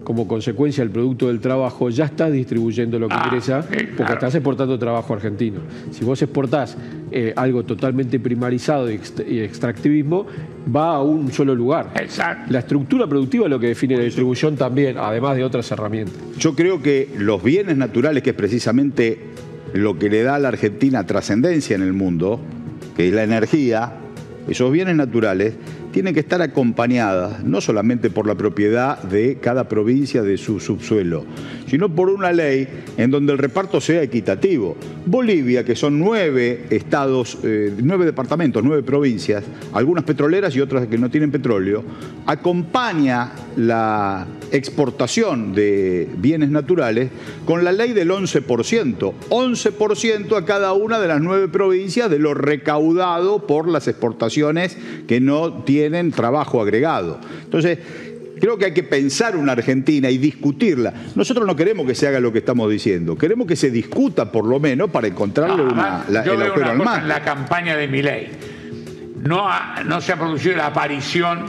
[0.04, 3.94] como consecuencia del producto del trabajo, ya estás distribuyendo lo que Ah, ingresa sí, porque
[3.96, 4.12] claro.
[4.14, 5.60] estás exportando trabajo argentino.
[5.92, 6.76] Si vos exportás
[7.10, 10.26] eh, algo totalmente primarizado y, ext- y extractivismo,
[10.74, 11.92] va a un solo lugar.
[11.94, 12.52] Exacto.
[12.52, 16.16] La estructura productiva es lo que define la distribución también, además de otras herramientas.
[16.38, 19.18] Yo creo que los bienes naturales, que es precisamente
[19.72, 22.40] lo que le da a la Argentina trascendencia en el mundo,
[22.96, 23.92] que la energía,
[24.48, 25.54] esos bienes naturales
[25.94, 31.24] tienen que estar acompañadas no solamente por la propiedad de cada provincia de su subsuelo,
[31.68, 34.76] sino por una ley en donde el reparto sea equitativo.
[35.06, 40.98] Bolivia, que son nueve estados, eh, nueve departamentos, nueve provincias, algunas petroleras y otras que
[40.98, 41.84] no tienen petróleo,
[42.26, 47.10] acompaña la exportación de bienes naturales
[47.44, 49.12] con la ley del 11%.
[49.30, 55.20] 11% a cada una de las nueve provincias de lo recaudado por las exportaciones que
[55.20, 57.18] no tienen trabajo agregado.
[57.44, 57.78] Entonces,
[58.40, 60.92] creo que hay que pensar una Argentina y discutirla.
[61.14, 64.44] Nosotros no queremos que se haga lo que estamos diciendo, queremos que se discuta por
[64.44, 67.02] lo menos para encontrarle No, una- la- yo el veo agujero una al cosa mar.
[67.02, 68.28] en la campaña de Milei.
[69.22, 71.46] No, ha- no se ha producido la aparición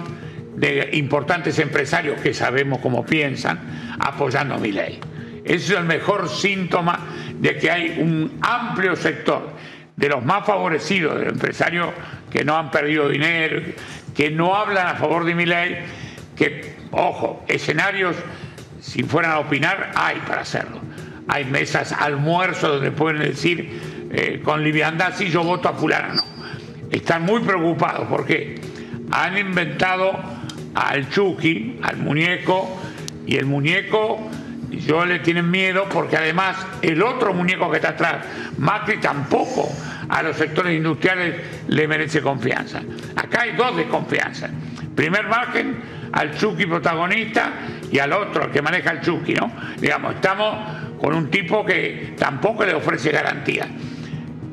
[0.56, 3.60] de importantes empresarios que sabemos cómo piensan
[4.00, 5.00] apoyando a Milei.
[5.44, 7.00] Ese es el mejor síntoma
[7.39, 9.50] de que hay un amplio sector
[9.96, 11.89] de los más favorecidos, de los empresarios
[12.30, 13.62] que no han perdido dinero,
[14.15, 15.78] que no hablan a favor de Milei,
[16.36, 18.15] que, ojo, escenarios,
[18.80, 20.80] si fueran a opinar, hay para hacerlo.
[21.28, 26.24] Hay mesas, almuerzos donde pueden decir eh, con liviandad, sí, yo voto a fulano, no.
[26.91, 28.62] Están muy preocupados porque
[29.12, 30.35] han inventado
[30.75, 32.77] al Chucky, al muñeco,
[33.25, 34.29] y el muñeco,
[34.71, 38.25] yo le tienen miedo porque además el otro muñeco que está atrás,
[38.57, 39.69] Macri, tampoco
[40.09, 41.35] a los sectores industriales
[41.67, 42.81] le merece confianza.
[43.15, 44.51] Acá hay dos desconfianzas.
[44.95, 45.77] Primer margen
[46.11, 47.51] al Chucky protagonista
[47.91, 49.51] y al otro, al que maneja el Chucky, ¿no?
[49.79, 50.55] Digamos, estamos
[51.01, 53.67] con un tipo que tampoco le ofrece garantía.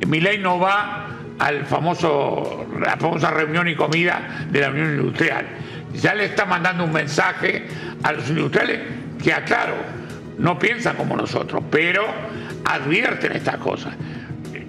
[0.06, 1.08] Milei no va
[1.38, 5.46] al famoso, la famosa reunión y comida de la Unión Industrial.
[5.94, 7.66] Ya le está mandando un mensaje
[8.02, 8.81] a los industriales
[9.22, 9.74] que, aclaro,
[10.38, 12.05] no piensan como nosotros, pero
[12.64, 13.94] advierten estas cosas.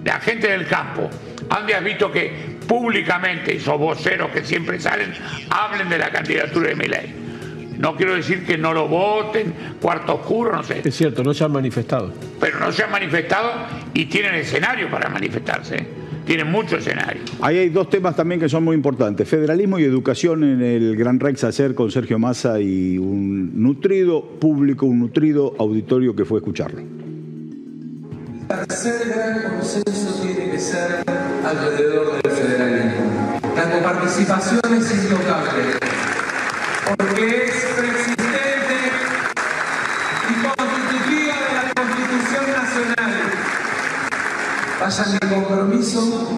[0.04, 1.08] La gente del campo,
[1.48, 5.12] ¿dónde has visto que públicamente esos voceros que siempre salen
[5.50, 7.14] hablen de la candidatura de Milei?
[7.78, 11.42] No quiero decir que no lo voten, cuarto oscuro, no sé Es cierto, no se
[11.44, 12.12] han manifestado.
[12.38, 13.52] pero no se han manifestado
[13.94, 16.03] y tienen escenario para manifestarse.
[16.26, 17.22] Tienen mucho escenario.
[17.40, 19.28] Ahí hay dos temas también que son muy importantes.
[19.28, 24.86] Federalismo y educación en el Gran Rex Acer con Sergio Massa y un nutrido público,
[24.86, 26.80] un nutrido auditorio que fue a escucharlo.
[26.80, 31.04] El tercer gran consenso tiene que ser
[31.44, 33.40] alrededor del federalismo.
[33.56, 35.62] La coparticipación es intocable,
[36.96, 38.13] porque es
[44.84, 46.36] Vayan mi compromiso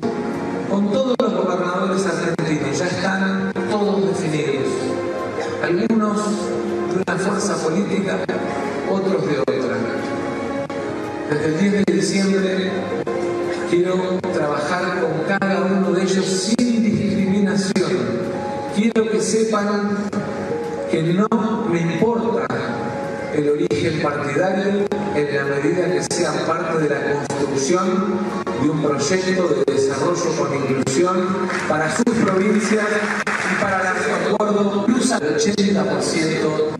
[0.71, 4.69] con todos los gobernadores argentinos, ya están todos definidos.
[5.65, 6.17] Algunos
[6.95, 8.19] de una fuerza política,
[8.89, 9.77] otros de otra.
[11.29, 12.71] Desde el 10 de diciembre
[13.69, 17.99] quiero trabajar con cada uno de ellos sin discriminación.
[18.77, 20.09] Quiero que sepan
[20.89, 21.27] que no
[21.69, 22.47] me importa
[23.35, 28.21] el origen partidario en la medida que sean parte de la construcción
[28.62, 31.27] de un proyecto de desarrollo con inclusión
[31.69, 32.85] para sus provincias
[33.53, 33.95] y para la
[34.31, 36.77] acuerdo incluso al 80%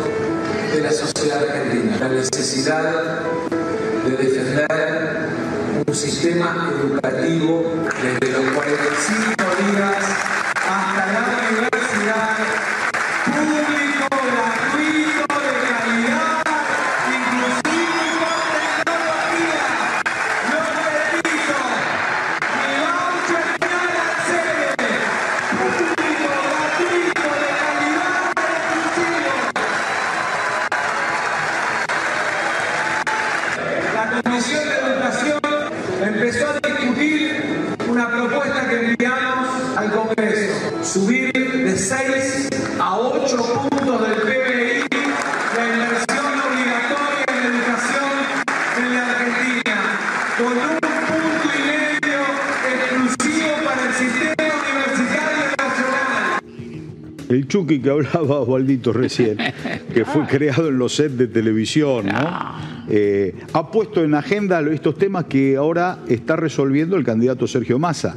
[0.73, 1.97] de la sociedad argentina.
[2.01, 3.23] La necesidad
[4.05, 5.29] de defender
[5.87, 9.97] un sistema educativo desde los 45 días
[10.69, 11.16] hasta
[57.87, 59.39] que hablaba Osvaldito recién,
[59.95, 62.57] que fue creado en los sets de televisión, ¿no?
[62.89, 68.17] Eh, ha puesto en agenda estos temas que ahora está resolviendo el candidato Sergio Massa.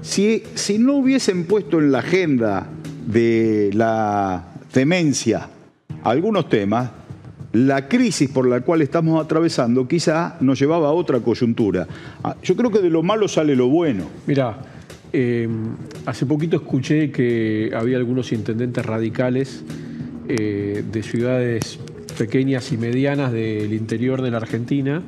[0.00, 2.68] Si, si no hubiesen puesto en la agenda
[3.06, 5.46] de la demencia
[6.04, 6.90] algunos temas,
[7.52, 11.86] la crisis por la cual estamos atravesando quizá nos llevaba a otra coyuntura.
[12.24, 14.06] Ah, yo creo que de lo malo sale lo bueno.
[14.26, 14.56] Mira,
[15.12, 15.46] eh,
[16.06, 19.62] hace poquito escuché que había algunos intendentes radicales
[20.28, 21.78] eh, de ciudades
[22.16, 25.02] pequeñas y medianas del interior de la Argentina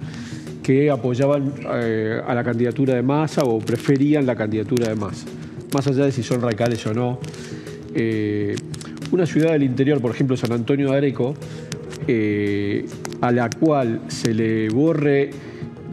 [0.62, 5.26] que apoyaban eh, a la candidatura de Massa o preferían la candidatura de Massa,
[5.72, 7.18] más allá de si son radicales o no.
[9.10, 11.34] una ciudad del interior, por ejemplo San Antonio de Areco,
[13.22, 15.30] a la cual se le borre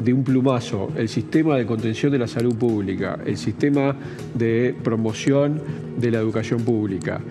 [0.04, 3.96] de un plumazo el sistema de contención de la salud pública, el sistema
[4.34, 5.62] de promoción
[5.98, 7.22] de la educación pública,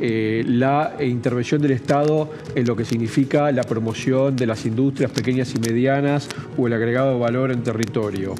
[0.00, 5.54] eh, la intervención del Estado en lo que significa la promoción de las industrias pequeñas
[5.54, 8.34] y medianas o el agregado de valor en territorio.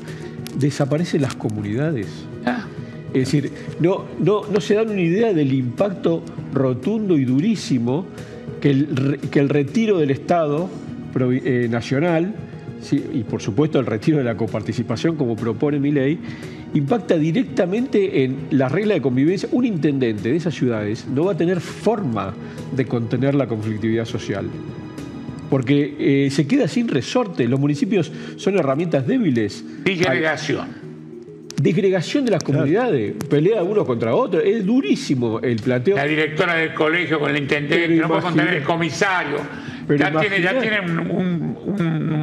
[0.56, 2.06] Desaparecen las comunidades.
[2.46, 2.66] Ah.
[3.12, 3.50] Es decir,
[3.80, 6.22] no, no, no se dan una idea del impacto
[6.54, 8.06] rotundo y durísimo
[8.60, 10.70] que el, que el retiro del Estado
[11.18, 12.34] eh, nacional
[12.92, 16.18] y por supuesto el retiro de la coparticipación como propone mi ley,
[16.74, 19.48] impacta directamente en la regla de convivencia.
[19.52, 22.34] Un intendente de esas ciudades no va a tener forma
[22.74, 24.48] de contener la conflictividad social.
[25.48, 27.48] Porque eh, se queda sin resorte.
[27.48, 29.64] Los municipios son herramientas débiles.
[29.84, 30.80] Disgregación.
[31.60, 34.42] Disgregación de las comunidades, pelea unos contra otros.
[34.46, 35.96] Es durísimo el plateo.
[35.96, 39.38] La directora del colegio con el intendente, no puede contener el comisario
[39.96, 41.49] ya, tiene, ya tiene un,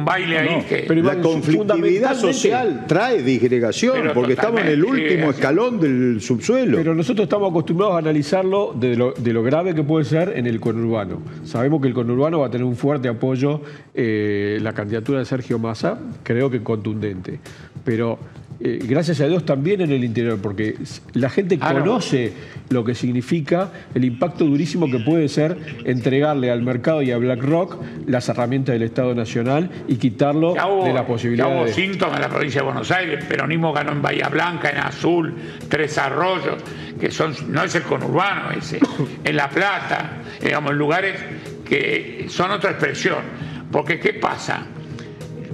[0.04, 0.62] baile ahí.
[0.62, 0.84] que...
[0.86, 6.78] Pero la conflictividad social trae disgregación, porque estamos en el último escalón del subsuelo.
[6.78, 10.46] Pero nosotros estamos acostumbrados a analizarlo de lo, de lo, grave que puede ser en
[10.46, 11.22] el conurbano.
[11.44, 13.60] Sabemos que el conurbano va a tener un fuerte apoyo,
[13.94, 17.40] eh, la candidatura de Sergio Massa, creo que contundente.
[17.84, 18.18] Pero
[18.60, 20.74] eh, gracias a Dios también en el interior, porque
[21.12, 22.32] la gente conoce
[22.70, 27.80] lo que significa el impacto durísimo que puede ser entregarle al mercado y a BlackRock
[28.06, 31.48] las herramientas del Estado Nacional y quitarlo de la posibilidad.
[31.48, 34.70] Ya hubo síntomas en la provincia de Buenos Aires, el peronismo ganó en Bahía Blanca,
[34.70, 35.34] en Azul,
[35.68, 36.56] Tres Arroyos,
[36.98, 38.80] que son, no es el conurbano ese,
[39.24, 41.20] en La Plata, digamos, en lugares
[41.64, 43.18] que son otra expresión.
[43.70, 44.66] Porque ¿qué pasa?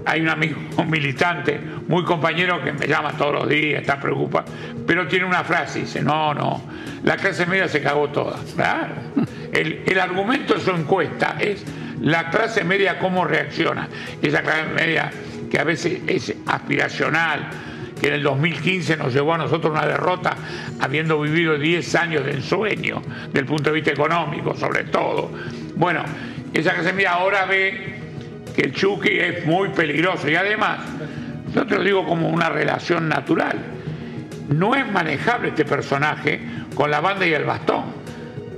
[0.05, 4.47] Hay un amigo, militante, muy compañero que me llama todos los días, está preocupado,
[4.87, 6.63] pero tiene una frase, dice, no, no,
[7.03, 8.39] la clase media se cagó toda.
[9.53, 11.65] El, argumento de su encuesta es
[12.01, 13.89] la clase media cómo reacciona.
[14.21, 15.11] Esa clase media
[15.51, 17.51] que a veces es aspiracional,
[18.01, 20.37] que en el 2015 nos llevó a nosotros una derrota,
[20.81, 23.01] habiendo vivido 10 años de ensueño,
[23.33, 25.31] del punto de vista económico, sobre todo.
[25.77, 26.03] Bueno,
[26.53, 28.04] esa clase media ahora ve
[28.55, 30.79] que el Chucky es muy peligroso y además,
[31.53, 33.59] yo te lo digo como una relación natural,
[34.49, 36.41] no es manejable este personaje
[36.75, 37.85] con la banda y el bastón.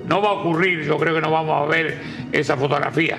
[0.08, 1.98] No va a ocurrir, yo creo que no vamos a ver
[2.32, 3.18] esa fotografía.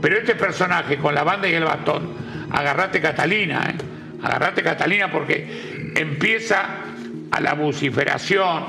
[0.00, 2.10] Pero este personaje con la banda y el bastón,
[2.50, 3.74] agarrate Catalina, ¿eh?
[4.22, 6.66] agarrate Catalina porque empieza
[7.30, 8.64] a la vociferación,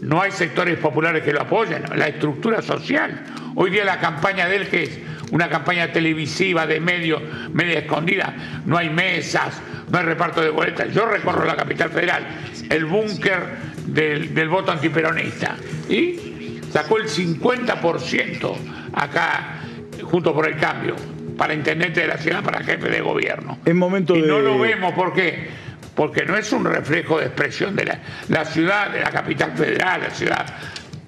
[0.00, 3.24] no hay sectores populares que lo apoyen, la estructura social.
[3.54, 4.98] Hoy día la campaña de él es
[5.30, 7.20] una campaña televisiva de medio,
[7.52, 8.34] media escondida,
[8.66, 9.60] no hay mesas,
[9.90, 10.92] no hay reparto de boletas.
[10.92, 12.26] Yo recorro la capital federal,
[12.68, 13.40] el búnker
[13.86, 15.56] del, voto antiperonista,
[15.88, 18.56] y sacó el 50%
[18.94, 19.60] acá,
[20.02, 20.96] junto por el cambio,
[21.36, 23.58] para intendente de la ciudad, para jefe de gobierno.
[23.64, 25.48] En momento y no lo vemos, ¿por qué?
[25.94, 30.02] Porque no es un reflejo de expresión de la, la ciudad, de la capital federal,
[30.02, 30.46] la ciudad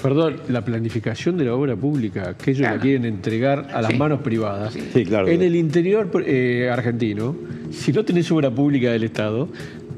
[0.02, 4.20] Perdón, la planificación de la obra pública, que ellos la quieren entregar a las manos
[4.20, 4.74] privadas.
[4.92, 5.28] Sí, claro.
[5.28, 7.36] En el interior eh, argentino,
[7.70, 9.48] si no tenés obra pública del Estado,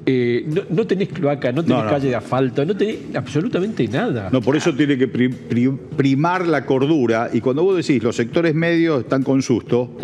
[0.06, 4.28] eh, no, tenés cloaca, no tenés calle de asfalto, no tenés absolutamente nada.
[4.30, 7.30] No, por eso tiene que primar la cordura.
[7.32, 9.96] Y cuando vos decís los sectores medios están con susto,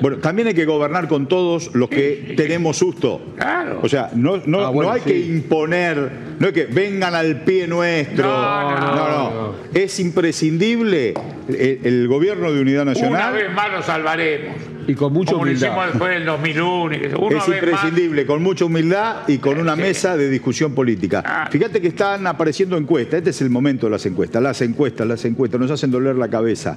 [0.00, 3.34] bueno, también hay que gobernar con todos los que tenemos susto.
[3.36, 3.80] Claro.
[3.82, 8.26] O sea, no, no, ah, hay que imponer, no es que vengan al pie nuestro.
[8.26, 9.54] No, no, no.
[9.74, 11.14] Es imprescindible
[11.48, 13.12] el, gobierno de unidad nacional.
[13.12, 14.73] Una vez más lo salvaremos.
[14.86, 15.68] Y con mucha Como humildad.
[15.68, 16.94] hicimos después del 2001.
[16.94, 21.22] es imprescindible, con mucha humildad y con una mesa de discusión política.
[21.24, 21.48] Ah.
[21.50, 25.24] Fíjate que están apareciendo encuestas, este es el momento de las encuestas, las encuestas, las
[25.24, 26.76] encuestas, nos hacen doler la cabeza,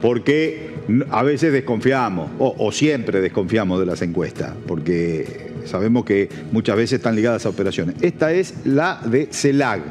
[0.00, 0.74] porque
[1.10, 7.14] a veces desconfiamos, o, siempre desconfiamos de las encuestas, porque sabemos que muchas veces están
[7.14, 7.96] ligadas a operaciones.
[8.00, 9.82] Esta es la de CELAG.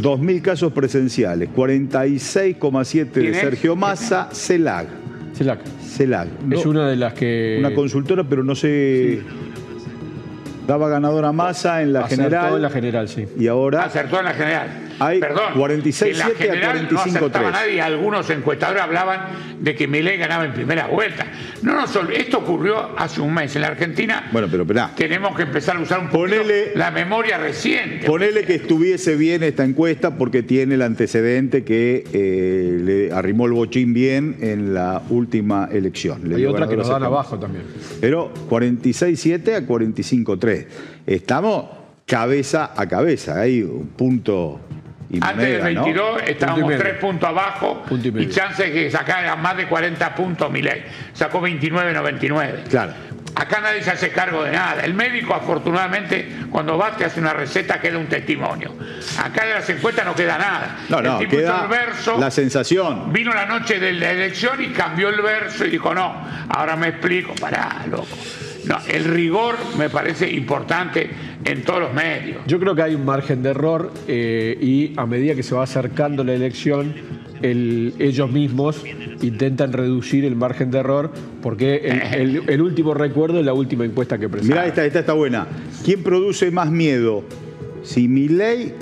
[0.00, 5.07] 2.000 casos presenciales, 46,7 de Sergio Massa, CELAG.
[5.38, 5.60] CELAG.
[5.80, 6.28] CELAG.
[6.50, 7.56] Es una de las que...
[7.60, 9.22] Una consultora, pero no sé...
[10.66, 12.56] Daba ganadora Massa en la Acertó general.
[12.56, 13.24] en la general, sí.
[13.38, 13.84] Y ahora.
[13.84, 14.68] Acertó en la general.
[15.00, 17.52] Hay Perdón, 46-7 en la a general no acertaba 45-3.
[17.52, 17.80] nadie.
[17.80, 19.20] Algunos encuestadores hablaban
[19.60, 21.26] de que Milei ganaba en primera vuelta.
[21.62, 23.54] No, no, esto ocurrió hace un mes.
[23.56, 24.92] En la Argentina Bueno, pero esperá.
[24.96, 28.06] tenemos que empezar a usar un poquito Ponele- la memoria reciente.
[28.06, 33.52] Ponele que estuviese bien esta encuesta porque tiene el antecedente que eh, le arrimó el
[33.52, 36.28] bochín bien en la última elección.
[36.28, 37.64] Le Hay otra que nos dan abajo también.
[38.00, 40.66] Pero 46-7 a 45-3.
[41.06, 41.66] Estamos
[42.06, 43.40] cabeza a cabeza.
[43.40, 44.60] Hay un punto
[45.10, 45.84] y Antes del moneda, ¿no?
[45.84, 48.30] 22 Punto y estábamos tres puntos abajo Punto y y, medio.
[48.30, 50.84] chance de que sacara más de 40 puntos Milei.
[51.14, 52.64] Sacó 29-99.
[52.68, 52.92] Claro.
[53.34, 54.82] Acá nadie se hace cargo de nada.
[54.82, 58.74] El médico, afortunadamente, cuando va, te hace una receta, queda un testimonio.
[59.22, 60.78] Acá de las encuestas no queda nada.
[60.88, 63.12] No, no, el tipo queda el verso, la sensación.
[63.12, 66.88] vino la noche de la elección y cambió el verso y dijo, no, ahora me
[66.88, 67.34] explico.
[67.40, 68.08] Pará, loco.
[68.66, 71.08] No, el rigor me parece importante
[71.44, 72.38] en todos los medios.
[72.46, 75.62] Yo creo que hay un margen de error eh, y a medida que se va
[75.62, 76.92] acercando la elección,
[77.40, 78.82] el- ellos mismos
[79.22, 83.84] intentan reducir el margen de error porque el, el- el último recuerdo es la última
[83.84, 84.64] encuesta que presentaron.
[84.64, 85.46] Mirá, esta, esta está buena.
[85.84, 87.22] ¿Quién produce más miedo?
[87.84, 88.74] ¿Si Milei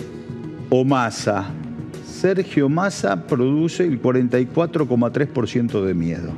[0.70, 1.50] o Massa?
[2.04, 6.32] Sergio Massa produce el 44,3% de miedo.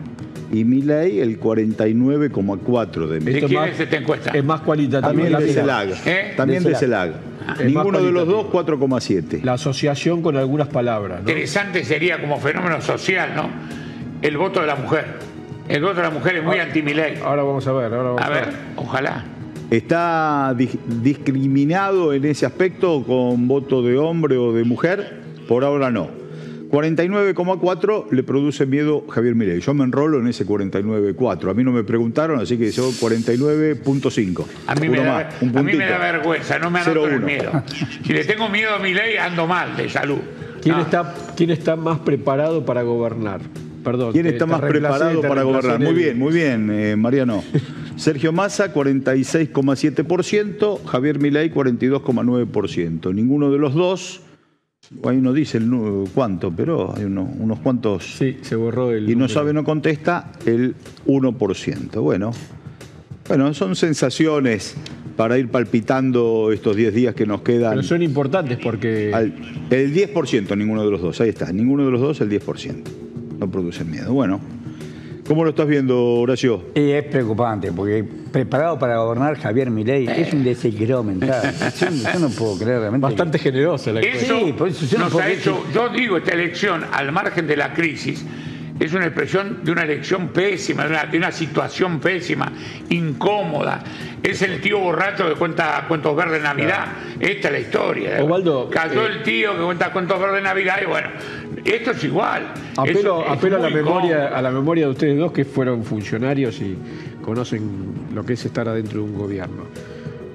[0.51, 3.41] Y Milei el 49,4% de miedo.
[3.41, 4.31] ¿De quién es esta encuesta?
[4.31, 5.09] Es más cualitativo.
[5.09, 5.53] También de.
[5.53, 5.89] CELAG.
[6.07, 6.33] ¿Eh?
[6.37, 7.13] También De CELAG.
[7.61, 8.89] Es Ninguno de los dos, cualitativo.
[8.89, 9.43] 4,7.
[9.43, 11.23] La asociación con algunas palabras.
[11.23, 11.29] ¿no?
[11.31, 13.49] Interesante sería como fenómeno social, ¿no?
[14.23, 15.05] El voto de la mujer.
[15.69, 17.19] El voto de la mujer es muy anti-Milei.
[17.23, 17.93] Ahora vamos a ver.
[17.93, 18.55] Ahora vamos A a ver, ver.
[18.77, 19.25] ojalá.
[19.71, 20.71] ¿Está di-
[21.03, 25.21] discriminado en ese aspecto con voto de hombre o de mujer?
[25.47, 26.09] Por ahora no.
[26.71, 29.61] 49,4 le produce miedo Javier Milei.
[29.61, 31.51] Yo me enrolo en ese 49,4.
[31.51, 34.45] A mí no me preguntaron, así que yo 49,5.
[34.67, 35.91] A mí, me da, más, un a mí me puntito.
[35.93, 37.25] da vergüenza, no me anoto el 0-1.
[37.25, 37.63] miedo.
[38.05, 40.19] Si le tengo miedo a mi ley, ando mal de salud.
[40.63, 43.41] ¿Quién, Ah, está, ¿Quién está más preparado para gobernar?
[43.85, 44.13] Perdón.
[44.13, 45.81] ¿Quién te- está te más preparado para gobernar?
[45.81, 47.43] Muy bien, muy bien, eh, Mariano.
[47.97, 53.13] Sergio Massa, 46,7%, Javier Milei, 42,9%.
[53.15, 54.21] Ninguno de los dos,
[55.05, 55.71] ahí no dice el
[56.15, 59.09] cuánto, pero hay uno- unos cuantos Sí, se borró el.
[59.09, 60.75] y no sabe, no contesta, el
[61.07, 62.01] 1%.
[62.03, 62.33] Bueno,
[63.29, 64.75] bueno, son sensaciones
[65.17, 67.73] para ir palpitando estos 10 días que nos quedan.
[67.73, 69.13] Pero son importantes porque.
[69.13, 69.35] Al-
[69.71, 72.91] el 10%, ninguno de los dos, ahí está, ninguno de los dos, el 10%.
[73.39, 74.13] No producen miedo.
[74.13, 74.41] Bueno,
[75.29, 76.65] ¿cómo lo estás viendo, Horacio?
[76.75, 78.03] Y es preocupante, porque
[78.33, 81.55] preparado para gobernar Javier Milei es un desequilibrio mental.
[81.79, 83.05] Yo, yo no puedo creer realmente.
[83.07, 84.01] Bastante generosa la.
[84.01, 87.13] Eso Sí, por eso yo no nos puedo ha hecho, yo digo, esta elección, al
[87.13, 88.25] margen de la crisis,
[88.81, 92.53] es una expresión de una elección pésima, de una, de una situación pésima,
[92.89, 93.83] incómoda.
[94.23, 96.87] Es el tío borracho que cuenta cuentos verdes de Navidad.
[97.19, 98.23] Esta es la historia.
[98.23, 101.09] Osvaldo, Cayó eh, el tío que cuenta cuentos verdes de Navidad y bueno,
[101.65, 102.53] esto es igual.
[102.77, 104.37] Apelo, Eso es apelo a, la memoria, cómodo.
[104.37, 106.77] a la memoria de ustedes dos que fueron funcionarios y
[107.23, 107.63] conocen
[108.15, 109.65] lo que es estar adentro de un gobierno.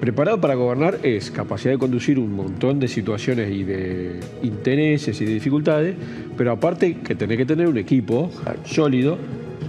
[0.00, 5.24] Preparado para gobernar es capacidad de conducir un montón de situaciones y de intereses y
[5.24, 5.96] de dificultades,
[6.36, 8.30] pero aparte que tenés que tener un equipo
[8.66, 9.16] sólido.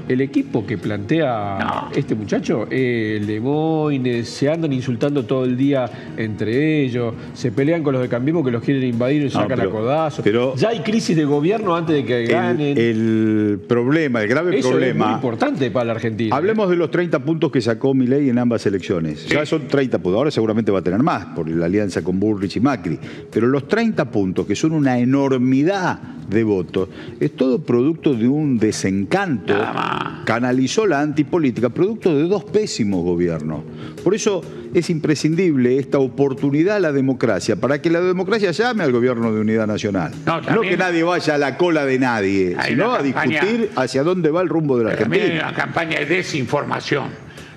[0.07, 1.97] El equipo que plantea No.
[1.97, 7.51] este muchacho, eh, el de Moines, se andan insultando todo el día entre ellos, se
[7.51, 10.23] pelean con los de Cambiemos que los quieren invadir y No, sacan pero- a codazos.
[10.23, 12.77] pero- ya hay crisis de gobierno antes de que El, ganen.
[12.77, 15.11] el problema, el grave Eso es muy problema.
[15.13, 16.35] importante para la Argentina.
[16.35, 19.27] Hablemos de los 30 puntos que sacó Milei en ambas elecciones.
[19.27, 20.17] Ya son 30 puntos.
[20.17, 22.99] Ahora seguramente va a tener más por la alianza con Bullrich y Macri.
[23.31, 25.99] Pero los 30 puntos, que son una enormidad
[26.29, 26.89] de votos,
[27.19, 29.53] es todo producto de un desencanto.
[29.53, 29.94] Nada más.
[30.25, 33.61] Canalizó la antipolítica, producto de dos pésimos gobiernos.
[34.03, 34.41] Por eso
[34.73, 39.41] es imprescindible esta oportunidad a la democracia, para que la democracia llame al gobierno de
[39.41, 40.11] unidad nacional.
[40.25, 44.03] No, también- que nadie vaya a la cola de nadie, sino a campaña- discutir hacia
[44.03, 45.49] dónde va el rumbo de la Pero también hay Argentina.
[45.49, 47.09] una campaña de desinformación.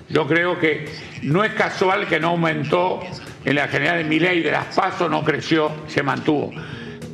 [0.09, 0.85] Yo creo que
[1.23, 2.99] no es casual que no aumentó
[3.45, 6.51] en la general de Milei de las pasos, no creció, se mantuvo.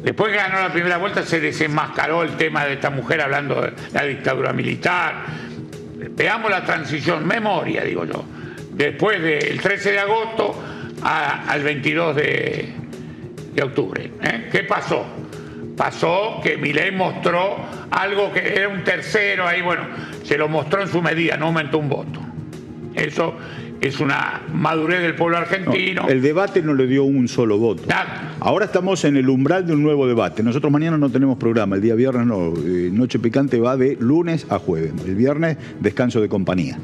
[0.06, 3.74] Después que ganó la primera vuelta se desenmascaró el tema de esta mujer hablando de
[3.92, 5.26] la dictadura militar.
[6.12, 8.24] Veamos la transición, memoria, digo yo.
[8.72, 10.64] Después del 13 de agosto
[11.02, 12.70] al 22 de,
[13.52, 14.12] de octubre.
[14.22, 14.48] ¿eh?
[14.52, 15.08] ¿Qué pasó?
[15.76, 19.88] Pasó que Milei mostró algo que era un tercero ahí, bueno,
[20.24, 22.20] se lo mostró en su medida, no aumentó un voto.
[22.94, 23.36] Eso
[23.82, 26.08] es una madurez del pueblo argentino.
[26.08, 27.84] El debate no le dio un solo voto.
[27.88, 28.36] Nada.
[28.40, 30.44] Ahora estamos en el umbral de un nuevo debate.
[30.44, 32.54] Nosotros mañana no tenemos programa, el día viernes no.
[32.58, 34.94] Eh, Noche Picante va de lunes a jueves.
[35.06, 36.78] El viernes descanso de compañía.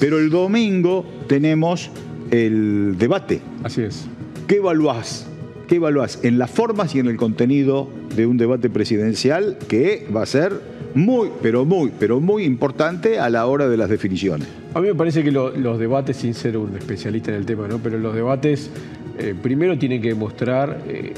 [0.00, 1.90] Pero el domingo tenemos
[2.30, 3.40] el debate.
[3.64, 4.06] Así es.
[4.46, 5.26] ¿Qué evaluás?
[5.66, 10.22] ¿Qué evaluás en las formas y en el contenido de un debate presidencial que va
[10.22, 14.48] a ser muy, pero muy, pero muy importante a la hora de las definiciones?
[14.74, 17.78] A mí me parece que los debates, sin ser un especialista en el tema, ¿no?
[17.78, 18.70] pero los debates
[19.18, 21.12] eh, primero tienen que mostrar eh,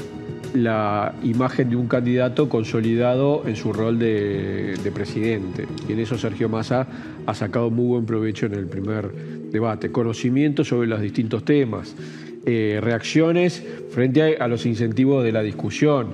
[0.55, 5.67] la imagen de un candidato consolidado en su rol de, presidente.
[5.87, 6.87] Y en eso Sergio Massa
[7.25, 9.11] ha sacado muy buen provecho en el primer
[9.51, 9.91] debate.
[9.91, 11.95] Conocimiento sobre los distintos temas,
[12.45, 16.07] eh, reacciones frente a, los incentivos de la discusión.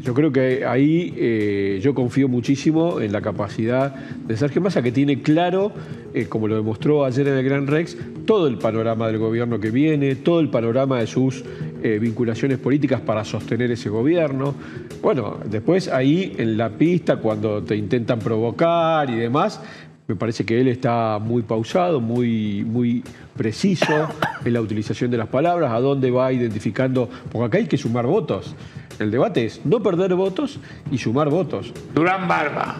[0.00, 4.92] Yo creo que ahí eh, yo confío muchísimo en la capacidad de Sergio Massa, que
[4.92, 5.72] tiene claro,
[6.14, 9.70] eh, como lo demostró ayer en el Gran Rex, todo el panorama del gobierno que
[9.70, 11.44] viene, todo el panorama de sus
[11.82, 14.54] eh, vinculaciones políticas para sostener ese gobierno.
[15.02, 19.60] Bueno, después ahí en la pista, cuando te intentan provocar y demás,
[20.06, 23.02] me parece que él está muy pausado, muy, muy
[23.36, 24.08] preciso
[24.44, 28.06] en la utilización de las palabras, a dónde va identificando, porque acá hay que sumar
[28.06, 28.54] votos.
[28.98, 30.58] El debate es no perder votos
[30.90, 31.72] y sumar votos.
[31.94, 32.78] Durán Barba,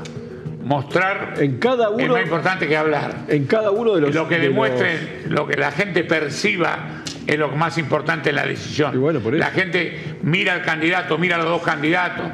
[0.64, 3.24] mostrar en cada uno, es más importante que hablar.
[3.28, 7.48] En cada uno de los lo que demuestren, lo que la gente perciba es lo
[7.50, 8.92] más importante en la decisión.
[9.38, 12.26] la gente mira al candidato, mira a los dos candidatos,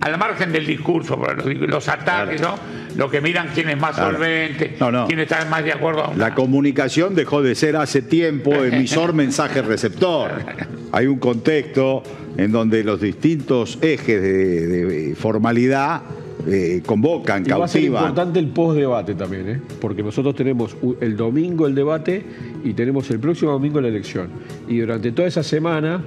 [0.00, 2.56] al margen del discurso, los, ataques, ¿no?
[2.96, 4.76] Lo que miran quién es más solvente,
[5.06, 6.12] quién está más de acuerdo.
[6.16, 10.32] La comunicación dejó de ser hace tiempo emisor, mensaje, receptor.
[10.92, 12.02] Hay un contexto
[12.36, 16.02] en donde los distintos ejes de, formalidad
[16.46, 19.60] eh, convocan, y Va a ser importante el post-debate también, ¿eh?
[19.80, 22.24] porque nosotros tenemos el domingo el debate
[22.64, 24.28] y tenemos el próximo domingo la elección.
[24.68, 26.02] Y durante toda esa semana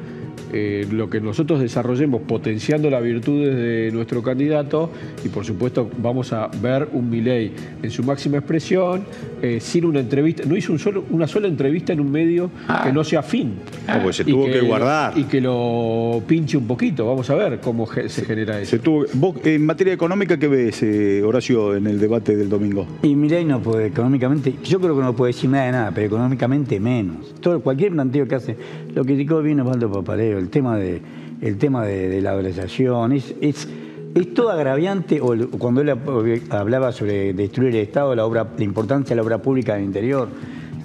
[0.53, 4.91] eh, lo que nosotros desarrollemos potenciando las virtudes de nuestro candidato
[5.23, 9.05] y por supuesto vamos a ver un Milei en su máxima expresión,
[9.41, 12.49] eh, sin una entrevista, no hizo un solo, una sola entrevista en un medio
[12.83, 13.53] que no sea fin.
[13.87, 15.17] Ah, pues se tuvo que, guardar.
[15.17, 18.77] Y que lo pinche un poquito, vamos a ver cómo se genera eso.
[19.43, 22.87] en materia económica, ¿qué ves, eh, Horacio, en el debate del domingo?
[23.03, 26.07] Y Milei no puede, económicamente, yo creo que no puede decir nada de nada, pero
[26.07, 27.33] económicamente menos.
[27.41, 28.57] Todo, cualquier planteo que hace,
[28.93, 29.89] lo criticó bien Osvaldo
[30.38, 31.01] El tema de,
[31.41, 33.67] el tema de, la dolarización, es, es,
[34.13, 35.91] es, todo agraviante, o cuando él
[36.49, 40.29] hablaba sobre destruir el Estado, la, obra, la importancia de la obra pública del interior,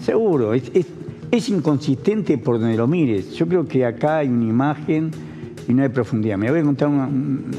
[0.00, 0.70] seguro, es,
[1.30, 3.32] es, inconsistente por donde lo mires.
[3.32, 5.10] Yo creo que acá hay una imagen
[5.68, 6.36] y no hay profundidad.
[6.36, 6.90] Me voy a contar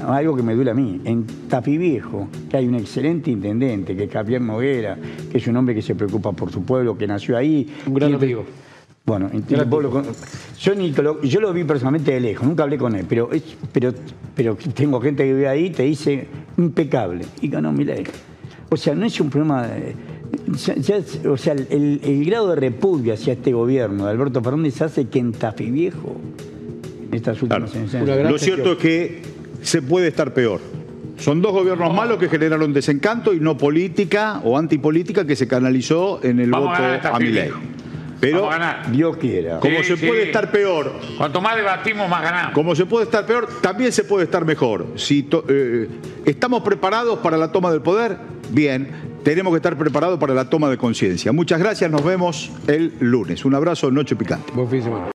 [0.08, 1.02] algo que me duele a mí.
[1.06, 4.98] En Tapi Viejo, que hay un excelente intendente, que es Javier Moguera,
[5.32, 7.68] que es un hombre que se preocupa por su pueblo, que nació ahí.
[7.88, 8.46] Un gran amigo.
[9.04, 9.32] Bueno,
[10.60, 13.30] yo, yo lo vi personalmente de lejos, nunca hablé con él, pero,
[13.74, 13.94] pero,
[14.36, 16.28] pero tengo gente que vive ahí te dice
[16.58, 17.26] impecable.
[17.42, 18.04] Y ganó ley.
[18.70, 19.68] O sea, no es un problema...
[21.28, 25.32] o sea, el, grado de repudio hacia este gobierno de Alberto Fernández hace que en
[25.34, 26.16] Tafi Viejo,
[27.08, 27.74] en estas últimas
[28.30, 29.22] Lo cierto es que
[29.64, 30.62] se puede estar peor.
[31.18, 36.20] Son dos gobiernos malos que generaron desencanto y no política o antipolítica que se canalizó
[36.24, 37.50] en el voto a, a mi ley.
[38.22, 38.50] Pero
[38.92, 39.60] Dios quiera.
[39.60, 40.94] Como se puede estar peor.
[41.18, 42.54] Cuanto más debatimos, más ganamos.
[42.54, 44.86] Como se puede estar peor, también se puede estar mejor.
[44.96, 45.90] Si eh,
[46.26, 48.18] estamos preparados para la toma del poder,
[48.52, 49.12] bien.
[49.24, 51.32] Tenemos que estar preparados para la toma de conciencia.
[51.32, 53.46] Muchas gracias, nos vemos el lunes.
[53.46, 54.52] Un abrazo, Noche Picante.
[54.54, 55.06] Buen fin de semana.